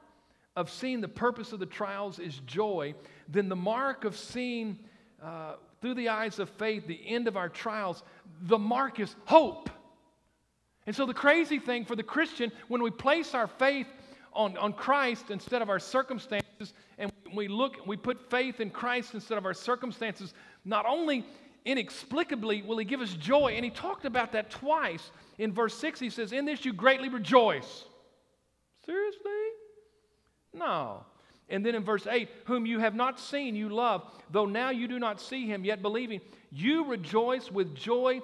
of 0.57 0.71
seeing 0.71 1.01
the 1.01 1.09
purpose 1.09 1.53
of 1.53 1.61
the 1.61 1.67
trials 1.67 2.19
is 2.19 2.41
joy, 2.47 2.95
then 3.29 3.49
the 3.49 3.57
mark 3.57 4.05
of 4.05 4.17
seeing 4.17 4.79
uh, 5.23 5.55
through 5.81 5.95
the 5.95 6.09
eyes 6.09 6.39
of 6.39 6.49
faith 6.51 6.87
the 6.87 7.01
end 7.07 7.29
of 7.29 7.37
our 7.37 7.49
trials, 7.49 8.03
the 8.43 8.59
mark 8.59 8.99
is 9.01 9.15
hope. 9.27 9.71
And 10.87 10.97
so, 10.97 11.05
the 11.05 11.15
crazy 11.15 11.59
thing 11.59 11.85
for 11.85 11.95
the 11.97 12.03
Christian, 12.03 12.51
when 12.69 12.83
we 12.83 12.91
place 12.91 13.35
our 13.35 13.47
faith 13.47 13.87
on, 14.33 14.57
on 14.57 14.73
Christ 14.73 15.31
instead 15.31 15.61
of 15.61 15.69
our 15.69 15.79
circumstances, 16.59 16.75
and 16.99 17.13
we 17.35 17.49
look, 17.49 17.87
we 17.87 17.97
put 17.97 18.31
faith 18.31 18.61
in 18.61 18.71
Christ 18.71 19.15
instead 19.15 19.39
of 19.39 19.47
our 19.47 19.55
circumstances, 19.55 20.35
not 20.65 20.87
only 20.87 21.25
inexplicably 21.65 22.63
will 22.63 22.79
He 22.79 22.85
give 22.85 23.01
us 23.01 23.15
joy, 23.15 23.53
and 23.55 23.65
He 23.65 23.71
talked 23.71 24.05
about 24.05 24.33
that 24.33 24.51
twice. 24.51 25.11
In 25.39 25.53
verse 25.53 25.75
6, 25.79 26.01
He 26.01 26.11
says, 26.11 26.33
In 26.33 26.45
this 26.45 26.65
you 26.65 26.73
greatly 26.73 27.09
rejoice. 27.09 27.85
Seriously? 28.85 29.31
No. 30.53 31.05
And 31.51 31.65
then 31.65 31.75
in 31.75 31.85
verse 31.85 32.07
8, 32.07 32.29
whom 32.45 32.67
you 32.67 32.79
have 32.79 32.95
not 32.95 33.19
seen, 33.19 33.55
you 33.55 33.71
love, 33.71 34.03
though 34.31 34.47
now 34.47 34.71
you 34.71 34.87
do 34.87 34.99
not 34.99 35.21
see 35.21 35.47
him, 35.47 35.65
yet 35.65 35.81
believing, 35.81 36.21
you 36.51 36.85
rejoice 36.85 37.51
with 37.51 37.75
joy 37.75 38.21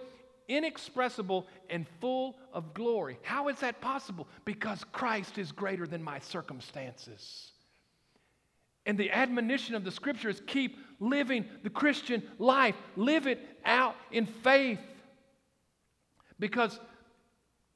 inexpressible 0.46 1.46
and 1.70 1.86
full 2.02 2.36
of 2.52 2.74
glory. 2.74 3.18
How 3.22 3.48
is 3.48 3.60
that 3.60 3.80
possible? 3.80 4.28
Because 4.44 4.84
Christ 4.92 5.38
is 5.38 5.52
greater 5.52 5.86
than 5.86 6.02
my 6.02 6.18
circumstances. 6.18 7.53
And 8.86 8.98
the 8.98 9.10
admonition 9.10 9.74
of 9.74 9.84
the 9.84 9.90
scripture 9.90 10.28
is 10.28 10.42
keep 10.46 10.78
living 11.00 11.46
the 11.62 11.70
Christian 11.70 12.22
life, 12.38 12.74
live 12.96 13.26
it 13.26 13.40
out 13.64 13.96
in 14.12 14.26
faith. 14.26 14.80
Because 16.38 16.78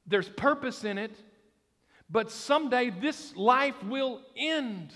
there's 0.05 0.29
purpose 0.29 0.83
in 0.83 0.97
it, 0.97 1.15
but 2.09 2.31
someday 2.31 2.89
this 2.89 3.35
life 3.35 3.81
will 3.83 4.21
end. 4.35 4.93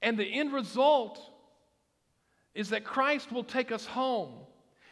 And 0.00 0.18
the 0.18 0.24
end 0.24 0.52
result 0.52 1.20
is 2.54 2.70
that 2.70 2.84
Christ 2.84 3.32
will 3.32 3.44
take 3.44 3.72
us 3.72 3.86
home. 3.86 4.32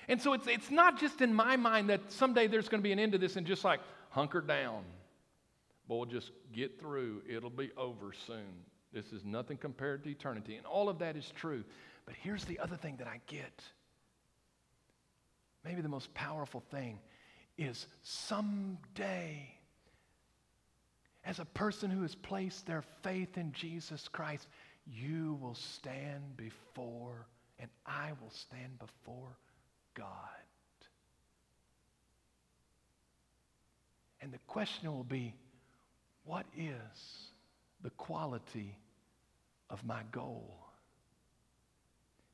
And 0.09 0.21
so 0.21 0.33
it's, 0.33 0.47
it's 0.47 0.71
not 0.71 0.99
just 0.99 1.21
in 1.21 1.35
my 1.35 1.57
mind 1.57 1.91
that 1.91 2.11
someday 2.11 2.47
there's 2.47 2.69
going 2.69 2.81
to 2.81 2.83
be 2.83 2.93
an 2.93 2.99
end 2.99 3.13
to 3.13 3.19
this 3.19 3.37
and 3.37 3.47
just 3.47 3.65
like 3.65 3.81
hunker 4.11 4.41
down. 4.41 4.85
We'll 5.91 6.07
just 6.07 6.31
get 6.53 6.79
through. 6.79 7.23
It'll 7.29 7.51
be 7.51 7.73
over 7.77 8.13
soon. 8.27 8.65
This 8.93 9.07
is 9.07 9.25
nothing 9.25 9.57
compared 9.57 10.05
to 10.05 10.11
eternity. 10.11 10.55
And 10.55 10.65
all 10.65 10.89
of 10.89 11.01
that 11.01 11.17
is 11.17 11.29
true. 11.35 11.65
But 12.07 12.15
here's 12.15 12.45
the 12.45 12.61
other 12.61 12.77
thing 12.77 12.97
that 12.99 13.09
I 13.09 13.21
get. 13.27 13.63
Maybe 15.65 15.83
the 15.83 15.89
most 15.89 16.15
powerful 16.15 16.63
thing 16.71 17.01
is 17.59 17.89
someday, 18.03 19.53
as 21.25 21.41
a 21.41 21.45
person 21.45 21.91
who 21.91 22.03
has 22.03 22.15
placed 22.15 22.67
their 22.67 22.85
faith 23.03 23.37
in 23.37 23.53
Jesus 23.53 24.07
Christ, 24.07 24.47
you 24.87 25.39
will 25.43 25.57
stand 25.57 26.37
before, 26.37 27.27
and 27.59 27.69
I 27.85 28.13
will 28.21 28.31
stand 28.31 28.79
before 28.79 29.37
God. 29.95 30.07
And 34.23 34.33
the 34.33 34.39
question 34.47 34.93
will 34.93 35.03
be 35.03 35.35
what 36.31 36.47
is 36.57 37.33
the 37.83 37.91
quality 37.91 38.79
of 39.69 39.85
my 39.85 40.01
goal? 40.13 40.61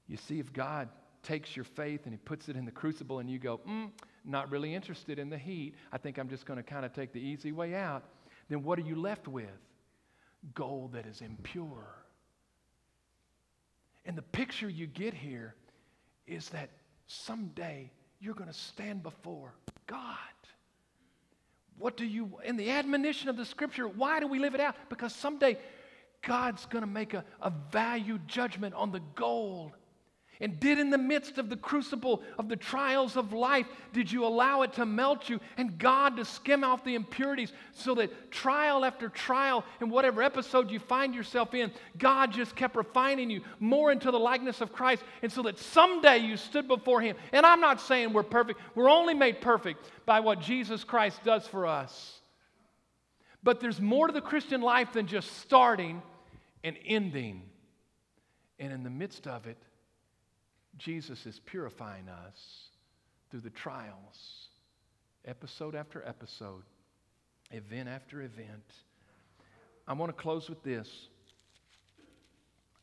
You 0.06 0.18
see, 0.18 0.38
if 0.38 0.52
God 0.52 0.90
takes 1.22 1.56
your 1.56 1.64
faith 1.64 2.02
and 2.04 2.12
He 2.12 2.18
puts 2.18 2.50
it 2.50 2.56
in 2.56 2.66
the 2.66 2.70
crucible 2.70 3.20
and 3.20 3.30
you 3.30 3.38
go, 3.38 3.58
mm, 3.66 3.90
not 4.22 4.50
really 4.50 4.74
interested 4.74 5.18
in 5.18 5.30
the 5.30 5.38
heat, 5.38 5.76
I 5.94 5.96
think 5.96 6.18
I'm 6.18 6.28
just 6.28 6.44
going 6.44 6.58
to 6.58 6.62
kind 6.62 6.84
of 6.84 6.92
take 6.92 7.14
the 7.14 7.20
easy 7.20 7.52
way 7.52 7.74
out, 7.74 8.04
then 8.50 8.62
what 8.62 8.78
are 8.78 8.82
you 8.82 8.96
left 8.96 9.28
with? 9.28 9.48
Gold 10.54 10.92
that 10.92 11.06
is 11.06 11.22
impure. 11.22 11.88
And 14.04 14.14
the 14.14 14.22
picture 14.22 14.68
you 14.68 14.86
get 14.86 15.14
here 15.14 15.54
is 16.26 16.50
that 16.50 16.68
someday 17.06 17.90
you're 18.20 18.34
going 18.34 18.50
to 18.50 18.58
stand 18.58 19.02
before 19.02 19.54
God. 19.86 20.18
What 21.78 21.96
do 21.96 22.04
you, 22.04 22.38
in 22.44 22.56
the 22.56 22.70
admonition 22.70 23.28
of 23.28 23.36
the 23.36 23.44
scripture, 23.44 23.86
why 23.86 24.20
do 24.20 24.26
we 24.26 24.38
live 24.38 24.54
it 24.54 24.60
out? 24.60 24.76
Because 24.88 25.14
someday 25.14 25.58
God's 26.22 26.64
going 26.66 26.82
to 26.82 26.90
make 26.90 27.14
a, 27.14 27.24
a 27.40 27.52
value 27.70 28.18
judgment 28.26 28.74
on 28.74 28.92
the 28.92 29.00
gold 29.14 29.72
and 30.40 30.60
did 30.60 30.78
in 30.78 30.90
the 30.90 30.98
midst 30.98 31.38
of 31.38 31.48
the 31.48 31.56
crucible 31.56 32.22
of 32.38 32.48
the 32.48 32.56
trials 32.56 33.16
of 33.16 33.32
life, 33.32 33.66
did 33.92 34.10
you 34.10 34.24
allow 34.24 34.62
it 34.62 34.72
to 34.74 34.86
melt 34.86 35.28
you 35.28 35.40
and 35.56 35.78
God 35.78 36.16
to 36.16 36.24
skim 36.24 36.64
off 36.64 36.84
the 36.84 36.94
impurities 36.94 37.52
so 37.72 37.94
that 37.94 38.30
trial 38.30 38.84
after 38.84 39.08
trial, 39.08 39.64
in 39.80 39.88
whatever 39.88 40.22
episode 40.22 40.70
you 40.70 40.78
find 40.78 41.14
yourself 41.14 41.54
in, 41.54 41.70
God 41.98 42.32
just 42.32 42.54
kept 42.54 42.76
refining 42.76 43.30
you 43.30 43.42
more 43.60 43.92
into 43.92 44.10
the 44.10 44.18
likeness 44.18 44.60
of 44.60 44.72
Christ, 44.72 45.02
and 45.22 45.32
so 45.32 45.42
that 45.42 45.58
someday 45.58 46.18
you 46.18 46.36
stood 46.36 46.68
before 46.68 47.00
Him. 47.00 47.16
And 47.32 47.46
I'm 47.46 47.60
not 47.60 47.80
saying 47.80 48.12
we're 48.12 48.22
perfect, 48.22 48.60
we're 48.74 48.90
only 48.90 49.14
made 49.14 49.40
perfect 49.40 49.90
by 50.04 50.20
what 50.20 50.40
Jesus 50.40 50.84
Christ 50.84 51.22
does 51.24 51.46
for 51.46 51.66
us. 51.66 52.20
But 53.42 53.60
there's 53.60 53.80
more 53.80 54.08
to 54.08 54.12
the 54.12 54.20
Christian 54.20 54.60
life 54.60 54.92
than 54.92 55.06
just 55.06 55.38
starting 55.38 56.02
and 56.64 56.76
ending. 56.84 57.42
And 58.58 58.72
in 58.72 58.82
the 58.82 58.90
midst 58.90 59.26
of 59.26 59.46
it, 59.46 59.56
Jesus 60.78 61.26
is 61.26 61.40
purifying 61.40 62.08
us 62.08 62.68
through 63.30 63.40
the 63.40 63.50
trials, 63.50 64.48
episode 65.24 65.74
after 65.74 66.06
episode, 66.06 66.62
event 67.50 67.88
after 67.88 68.22
event. 68.22 68.72
I 69.88 69.94
want 69.94 70.14
to 70.14 70.22
close 70.22 70.48
with 70.48 70.62
this. 70.62 70.88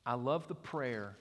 I 0.05 0.15
love 0.15 0.47
the 0.47 0.55
prayer 0.55 1.17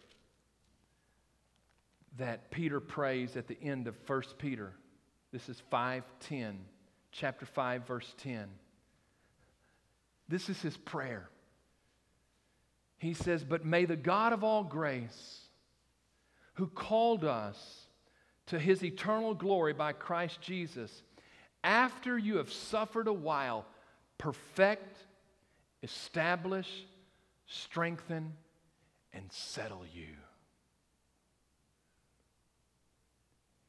that 2.19 2.51
Peter 2.51 2.81
prays 2.81 3.37
at 3.37 3.49
the 3.49 3.59
end 3.63 3.87
of 3.87 3.97
1 4.07 4.23
Peter. 4.39 4.73
This 5.31 5.49
is 5.49 5.63
5:10, 5.71 6.59
chapter 7.11 7.47
5 7.47 7.87
verse 7.87 8.15
10. 8.19 8.49
This 10.29 10.49
is 10.49 10.61
his 10.61 10.77
prayer. 10.77 11.29
He 12.99 13.15
says, 13.15 13.45
"But 13.45 13.65
may 13.65 13.85
the 13.85 13.97
God 13.97 14.33
of 14.33 14.45
all 14.45 14.65
grace, 14.65 15.42
who 16.55 16.67
called 16.67 17.25
us 17.25 17.87
to 18.47 18.59
his 18.59 18.85
eternal 18.85 19.35
glory 19.35 19.73
by 19.73 19.93
Christ 19.93 20.41
Jesus, 20.41 21.03
after 21.65 22.19
you 22.19 22.37
have 22.39 22.53
suffered 22.53 23.07
a 23.07 23.13
while, 23.13 23.65
perfect, 24.19 24.99
establish, 25.83 26.69
strengthen, 27.47 28.33
and 29.13 29.31
settle 29.33 29.85
you. 29.93 30.09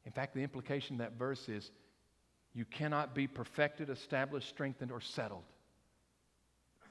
In 0.06 0.12
fact, 0.12 0.34
the 0.34 0.42
implication 0.42 0.96
of 0.96 0.98
that 0.98 1.18
verse 1.18 1.48
is 1.48 1.70
you 2.52 2.64
cannot 2.64 3.14
be 3.14 3.26
perfected, 3.26 3.90
established, 3.90 4.48
strengthened, 4.48 4.92
or 4.92 5.00
settled 5.00 5.44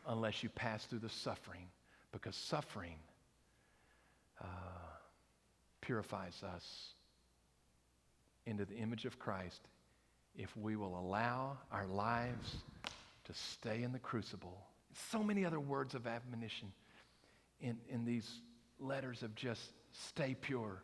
unless 0.08 0.44
you 0.44 0.50
pass 0.50 0.86
through 0.86 1.00
the 1.00 1.10
suffering, 1.10 1.68
because 2.12 2.36
suffering. 2.36 2.96
Uh, 4.42 4.46
purifies 5.84 6.42
us 6.56 6.94
into 8.46 8.64
the 8.66 8.76
image 8.76 9.06
of 9.06 9.20
Christ 9.20 9.62
if 10.36 10.56
we 10.56 10.76
will 10.76 10.98
allow 10.98 11.58
our 11.72 11.86
lives 11.86 12.56
to 13.26 13.34
stay 13.34 13.84
in 13.84 13.92
the 13.92 14.00
crucible. 14.00 14.58
So 15.12 15.22
many 15.22 15.46
other 15.46 15.60
words 15.60 15.94
of 15.94 16.08
admonition 16.08 16.72
in, 17.60 17.78
in 17.90 18.06
these 18.06 18.30
letters 18.80 19.24
of 19.24 19.36
just 19.36 19.62
stay 19.92 20.36
pure, 20.40 20.82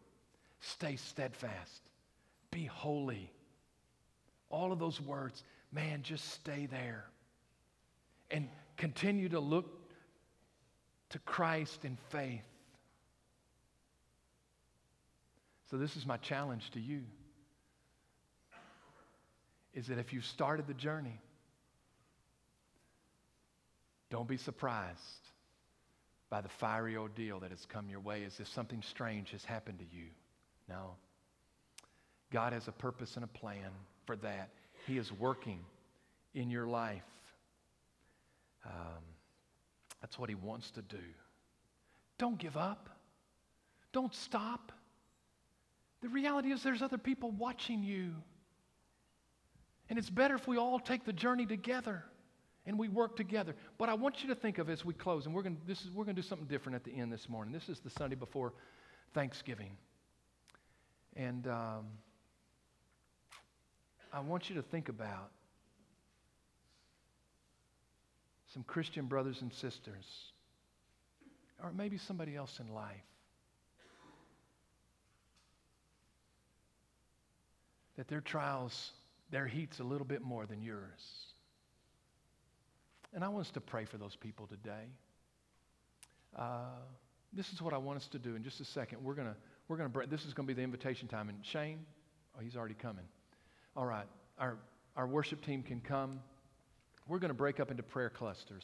stay 0.60 0.98
steadfast, 0.98 1.82
be 2.52 2.66
holy. 2.66 3.32
All 4.50 4.72
of 4.72 4.80
those 4.80 5.00
words, 5.00 5.44
man, 5.72 6.02
just 6.04 6.30
stay 6.34 6.68
there 6.70 7.06
and 8.32 8.50
continue 8.78 9.30
to 9.30 9.40
look 9.40 9.66
to 11.10 11.20
Christ 11.20 11.86
in 11.86 11.98
faith. 12.10 12.46
So, 15.70 15.78
this 15.78 15.96
is 15.96 16.06
my 16.06 16.18
challenge 16.18 16.72
to 16.72 16.80
you 16.80 17.02
is 19.74 19.88
that 19.88 20.00
if 20.00 20.12
you've 20.12 20.26
started 20.26 20.66
the 20.66 20.74
journey, 20.74 21.22
don't 24.10 24.28
be 24.28 24.38
surprised 24.38 24.98
by 26.30 26.42
the 26.42 26.50
fiery 26.50 26.98
ordeal 26.98 27.40
that 27.40 27.52
has 27.52 27.66
come 27.68 27.88
your 27.88 28.00
way 28.00 28.24
as 28.26 28.40
if 28.40 28.48
something 28.48 28.82
strange 28.82 29.32
has 29.32 29.46
happened 29.46 29.80
to 29.80 29.86
you. 29.96 30.06
No. 30.68 30.96
God 32.32 32.54
has 32.54 32.68
a 32.68 32.72
purpose 32.72 33.16
and 33.16 33.24
a 33.24 33.28
plan 33.28 33.70
for 34.06 34.16
that. 34.18 34.50
He 34.88 34.98
is 34.98 35.12
working 35.12 35.60
in 36.34 36.50
your 36.50 36.68
life. 36.68 37.04
Um, 38.66 39.04
that's 40.02 40.18
what 40.18 40.30
He 40.30 40.36
wants 40.36 40.72
to 40.72 40.82
do. 40.82 40.98
Don't 42.18 42.40
give 42.40 42.58
up. 42.58 42.90
Don't 43.92 44.14
stop. 44.14 44.72
The 46.02 46.10
reality 46.10 46.52
is, 46.52 46.64
there's 46.64 46.82
other 46.82 46.98
people 46.98 47.32
watching 47.32 47.84
you. 47.84 48.14
And 49.90 49.98
it's 49.98 50.10
better 50.10 50.36
if 50.36 50.48
we 50.48 50.58
all 50.58 50.80
take 50.80 51.04
the 51.04 51.14
journey 51.14 51.46
together 51.46 52.04
and 52.66 52.78
we 52.78 52.88
work 52.88 53.16
together. 53.16 53.56
But 53.78 53.90
I 53.90 53.96
want 53.96 54.22
you 54.22 54.30
to 54.30 54.36
think 54.36 54.60
of 54.60 54.70
as 54.70 54.86
we 54.86 54.94
close, 54.94 55.26
and 55.26 55.34
we're 55.34 55.42
going 55.42 55.58
this 55.66 55.82
is, 55.82 55.92
we're 55.92 56.06
going 56.06 56.16
to 56.16 56.22
do 56.22 56.28
something 56.28 56.48
different 56.48 56.76
at 56.76 56.84
the 56.84 56.92
end 56.92 57.12
this 57.12 57.28
morning. 57.28 57.52
This 57.52 57.68
is 57.68 57.80
the 57.80 57.90
Sunday 57.90 58.16
before 58.16 58.54
Thanksgiving. 59.14 59.72
And 61.16 61.48
um, 61.48 61.88
I 64.14 64.20
want 64.20 64.50
you 64.50 64.56
to 64.56 64.62
think 64.62 64.90
about 64.90 65.32
some 68.54 68.64
Christian 68.64 69.06
brothers 69.06 69.42
and 69.42 69.52
sisters, 69.54 70.06
or 71.64 71.72
maybe 71.72 71.98
somebody 71.98 72.36
else 72.36 72.60
in 72.60 72.74
life. 72.74 72.96
That 78.00 78.08
their 78.08 78.22
trials, 78.22 78.92
their 79.30 79.46
heat's 79.46 79.80
a 79.82 79.84
little 79.84 80.08
bit 80.08 80.22
more 80.22 80.46
than 80.46 80.62
yours. 80.62 81.02
And 83.14 83.26
I 83.26 83.28
want 83.28 83.46
us 83.46 83.52
to 83.52 83.60
pray 83.60 83.84
for 83.84 83.98
those 83.98 84.16
people 84.16 84.48
today. 84.48 84.86
Uh, 86.34 86.78
this 87.34 87.52
is 87.52 87.62
what 87.62 87.74
I 87.74 87.78
want 87.78 87.98
us 87.98 88.08
to 88.08 88.18
do 88.18 88.38
in 88.38 88.44
just 88.46 88.62
a 88.62 88.64
second. 88.64 89.04
We're 89.04 89.16
to, 89.16 89.36
we're 89.68 89.86
break. 89.90 90.10
This 90.10 90.24
is 90.24 90.34
going 90.34 90.48
to 90.48 90.54
be 90.54 90.58
the 90.58 90.64
invitation 90.64 91.10
time. 91.10 91.28
And 91.28 91.46
Shane, 91.46 91.80
oh, 92.38 92.42
he's 92.42 92.56
already 92.56 92.74
coming. 92.74 93.04
All 93.76 93.86
right. 93.86 94.08
Our, 94.40 94.56
our 94.96 95.06
worship 95.06 95.44
team 95.44 95.62
can 95.62 95.82
come. 95.82 96.22
We're 97.06 97.20
going 97.20 97.32
to 97.32 97.38
break 97.38 97.60
up 97.60 97.70
into 97.70 97.84
prayer 97.84 98.10
clusters. 98.10 98.64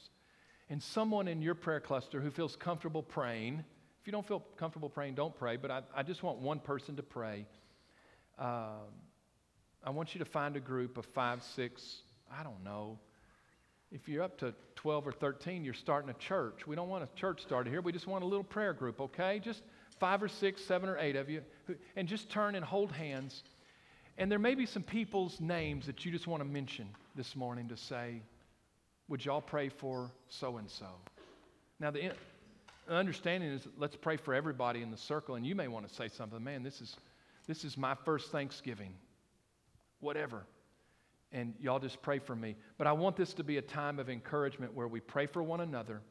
And 0.70 0.82
someone 0.82 1.28
in 1.28 1.42
your 1.42 1.56
prayer 1.56 1.82
cluster 1.82 2.22
who 2.22 2.32
feels 2.32 2.56
comfortable 2.56 3.04
praying, 3.04 3.66
if 4.00 4.08
you 4.08 4.14
don't 4.14 4.26
feel 4.26 4.46
comfortable 4.56 4.88
praying, 4.88 5.16
don't 5.16 5.36
pray, 5.36 5.58
but 5.58 5.72
I, 5.72 5.82
I 5.94 6.04
just 6.04 6.24
want 6.24 6.38
one 6.38 6.62
person 6.62 6.96
to 6.96 7.04
pray. 7.04 7.46
Uh, 8.40 8.76
I 9.86 9.92
want 9.92 10.16
you 10.16 10.20
to 10.20 10.26
find 10.26 10.56
a 10.56 10.60
group 10.60 10.98
of 10.98 11.06
five, 11.06 11.44
six, 11.44 11.98
I 12.32 12.42
don't 12.44 12.64
know, 12.64 12.98
if 13.92 14.10
you're 14.10 14.24
up 14.24 14.38
to 14.40 14.54
12 14.76 15.08
or 15.08 15.12
13, 15.12 15.64
you're 15.64 15.74
starting 15.74 16.10
a 16.10 16.16
church. 16.16 16.66
We 16.66 16.76
don't 16.76 16.90
want 16.90 17.04
a 17.04 17.10
church 17.16 17.42
started 17.42 17.70
here. 17.70 17.82
We 17.82 17.92
just 17.92 18.08
want 18.08 18.24
a 18.24 18.28
little 18.28 18.44
prayer 18.44 18.74
group, 18.74 19.00
okay? 19.00 19.40
Just 19.40 19.62
five 20.00 20.24
or 20.24 20.28
six, 20.28 20.64
seven 20.66 20.90
or 20.90 20.98
eight 20.98 21.16
of 21.16 21.30
you. 21.30 21.42
And 21.96 22.08
just 22.08 22.30
turn 22.30 22.56
and 22.56 22.66
hold 22.66 22.92
hands. 22.92 23.44
And 24.18 24.32
there 24.32 24.40
may 24.40 24.56
be 24.56 24.66
some 24.66 24.84
people's 24.84 25.40
names 25.40 25.86
that 25.86 26.04
you 26.04 26.12
just 26.12 26.26
want 26.26 26.42
to 26.42 26.50
mention 26.50 26.90
this 27.16 27.36
morning 27.36 27.70
to 27.70 27.78
say, 27.78 28.22
Would 29.08 29.24
y'all 29.24 29.42
pray 29.42 29.70
for 29.70 30.12
so 30.30 30.58
and 30.58 30.70
so? 30.70 30.88
Now, 31.80 31.92
the 31.92 32.12
understanding 32.90 33.52
is 33.52 33.68
let's 33.78 33.96
pray 33.96 34.18
for 34.18 34.34
everybody 34.34 34.82
in 34.82 34.90
the 34.90 34.98
circle. 34.98 35.36
And 35.36 35.46
you 35.46 35.56
may 35.56 35.68
want 35.68 35.88
to 35.88 35.94
say 35.94 36.08
something, 36.08 36.44
man, 36.44 36.64
this 36.64 36.82
is, 36.82 36.96
this 37.48 37.64
is 37.64 37.78
my 37.78 37.96
first 38.04 38.32
Thanksgiving. 38.32 38.94
Whatever 40.00 40.46
and 41.32 41.54
y'all 41.60 41.80
just 41.80 42.02
pray 42.02 42.18
for 42.20 42.36
me. 42.36 42.56
But 42.78 42.88
I 42.88 42.94
want 42.94 43.18
this 43.18 43.34
to 43.34 43.44
be 43.44 43.58
a 43.58 43.62
time 43.62 44.00
of 44.00 44.10
encouragement 44.10 44.74
where 44.74 44.88
we 44.88 45.02
pray 45.02 45.26
for 45.26 45.44
one 45.44 45.60
another 45.60 46.02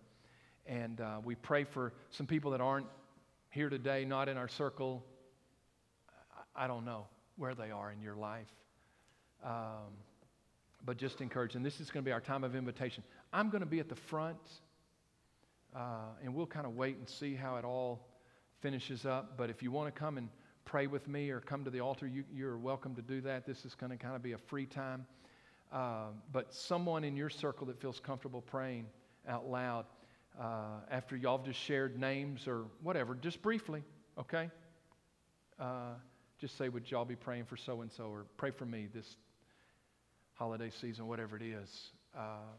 and 0.66 1.00
uh, 1.00 1.20
we 1.24 1.34
pray 1.34 1.64
for 1.64 1.92
some 2.10 2.26
people 2.26 2.50
that 2.52 2.60
aren't 2.60 2.86
here 3.50 3.68
today, 3.68 4.04
not 4.04 4.28
in 4.28 4.36
our 4.36 4.48
circle. 4.48 5.04
I, 6.54 6.66
don't 6.66 6.84
know 6.84 7.06
where 7.36 7.54
they 7.54 7.70
are 7.70 7.90
in 7.90 8.00
your 8.00 8.16
life. 8.16 8.52
Um, 9.44 9.92
but 10.84 10.96
just 10.96 11.20
encourage. 11.20 11.54
And 11.54 11.64
this 11.64 11.80
is 11.80 11.90
going 11.90 12.02
to 12.02 12.08
be 12.08 12.12
our 12.12 12.20
time 12.20 12.44
of 12.44 12.54
invitation. 12.54 13.02
I'm 13.32 13.48
going 13.50 13.60
to 13.60 13.66
be 13.66 13.80
at 13.80 13.88
the 13.88 13.94
front, 13.94 14.38
uh, 15.74 16.12
and 16.22 16.34
we'll 16.34 16.46
kind 16.46 16.66
of 16.66 16.76
wait 16.76 16.96
and 16.96 17.08
see 17.08 17.34
how 17.34 17.56
it 17.56 17.64
all 17.64 18.06
finishes 18.60 19.06
up. 19.06 19.36
But 19.36 19.50
if 19.50 19.62
you 19.62 19.70
want 19.70 19.94
to 19.94 19.98
come 19.98 20.18
and 20.18 20.28
pray 20.64 20.86
with 20.86 21.08
me 21.08 21.30
or 21.30 21.40
come 21.40 21.64
to 21.64 21.70
the 21.70 21.80
altar, 21.80 22.06
you, 22.06 22.24
you're 22.32 22.56
welcome 22.56 22.94
to 22.94 23.02
do 23.02 23.20
that. 23.22 23.46
This 23.46 23.64
is 23.64 23.74
going 23.74 23.90
to 23.90 23.96
kind 23.96 24.16
of 24.16 24.22
be 24.22 24.32
a 24.32 24.38
free 24.38 24.66
time. 24.66 25.06
Uh, 25.72 26.06
but 26.32 26.52
someone 26.52 27.04
in 27.04 27.16
your 27.16 27.30
circle 27.30 27.66
that 27.66 27.80
feels 27.80 28.00
comfortable 28.00 28.40
praying 28.40 28.86
out 29.28 29.48
loud, 29.48 29.86
uh, 30.40 30.80
after 30.90 31.16
y'all 31.16 31.38
have 31.38 31.46
just 31.46 31.60
shared 31.60 31.98
names 31.98 32.46
or 32.46 32.64
whatever, 32.82 33.14
just 33.14 33.42
briefly, 33.42 33.82
okay? 34.18 34.50
Uh, 35.58 35.94
just 36.38 36.56
say, 36.58 36.68
Would 36.68 36.90
y'all 36.90 37.04
be 37.04 37.16
praying 37.16 37.44
for 37.44 37.56
so 37.56 37.82
and 37.82 37.90
so 37.90 38.04
or 38.04 38.26
pray 38.36 38.50
for 38.50 38.66
me 38.66 38.88
this 38.92 39.16
holiday 40.34 40.70
season, 40.80 41.06
whatever 41.06 41.36
it 41.36 41.42
is. 41.42 41.92
Uh, 42.16 42.52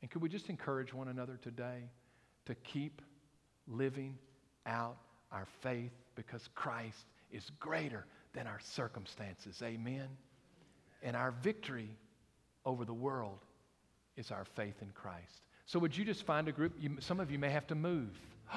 and 0.00 0.10
could 0.10 0.22
we 0.22 0.28
just 0.28 0.48
encourage 0.48 0.92
one 0.92 1.08
another 1.08 1.38
today 1.42 1.90
to 2.46 2.54
keep 2.56 3.02
living 3.68 4.18
out 4.66 4.96
our 5.30 5.46
faith 5.60 5.92
because 6.14 6.48
Christ 6.54 7.04
is 7.32 7.50
greater 7.58 8.06
than 8.32 8.46
our 8.46 8.60
circumstances. 8.60 9.60
Amen. 9.62 10.08
And 11.02 11.16
our 11.16 11.32
victory 11.42 11.96
over 12.64 12.84
the 12.84 12.94
world 12.94 13.38
is 14.16 14.30
our 14.30 14.44
faith 14.44 14.76
in 14.82 14.90
Christ. 14.90 15.42
So, 15.66 15.78
would 15.78 15.96
you 15.96 16.04
just 16.04 16.24
find 16.24 16.48
a 16.48 16.52
group? 16.52 16.74
You, 16.78 16.96
some 17.00 17.20
of 17.20 17.30
you 17.30 17.38
may 17.38 17.50
have 17.50 17.66
to 17.68 17.74
move. 17.74 18.10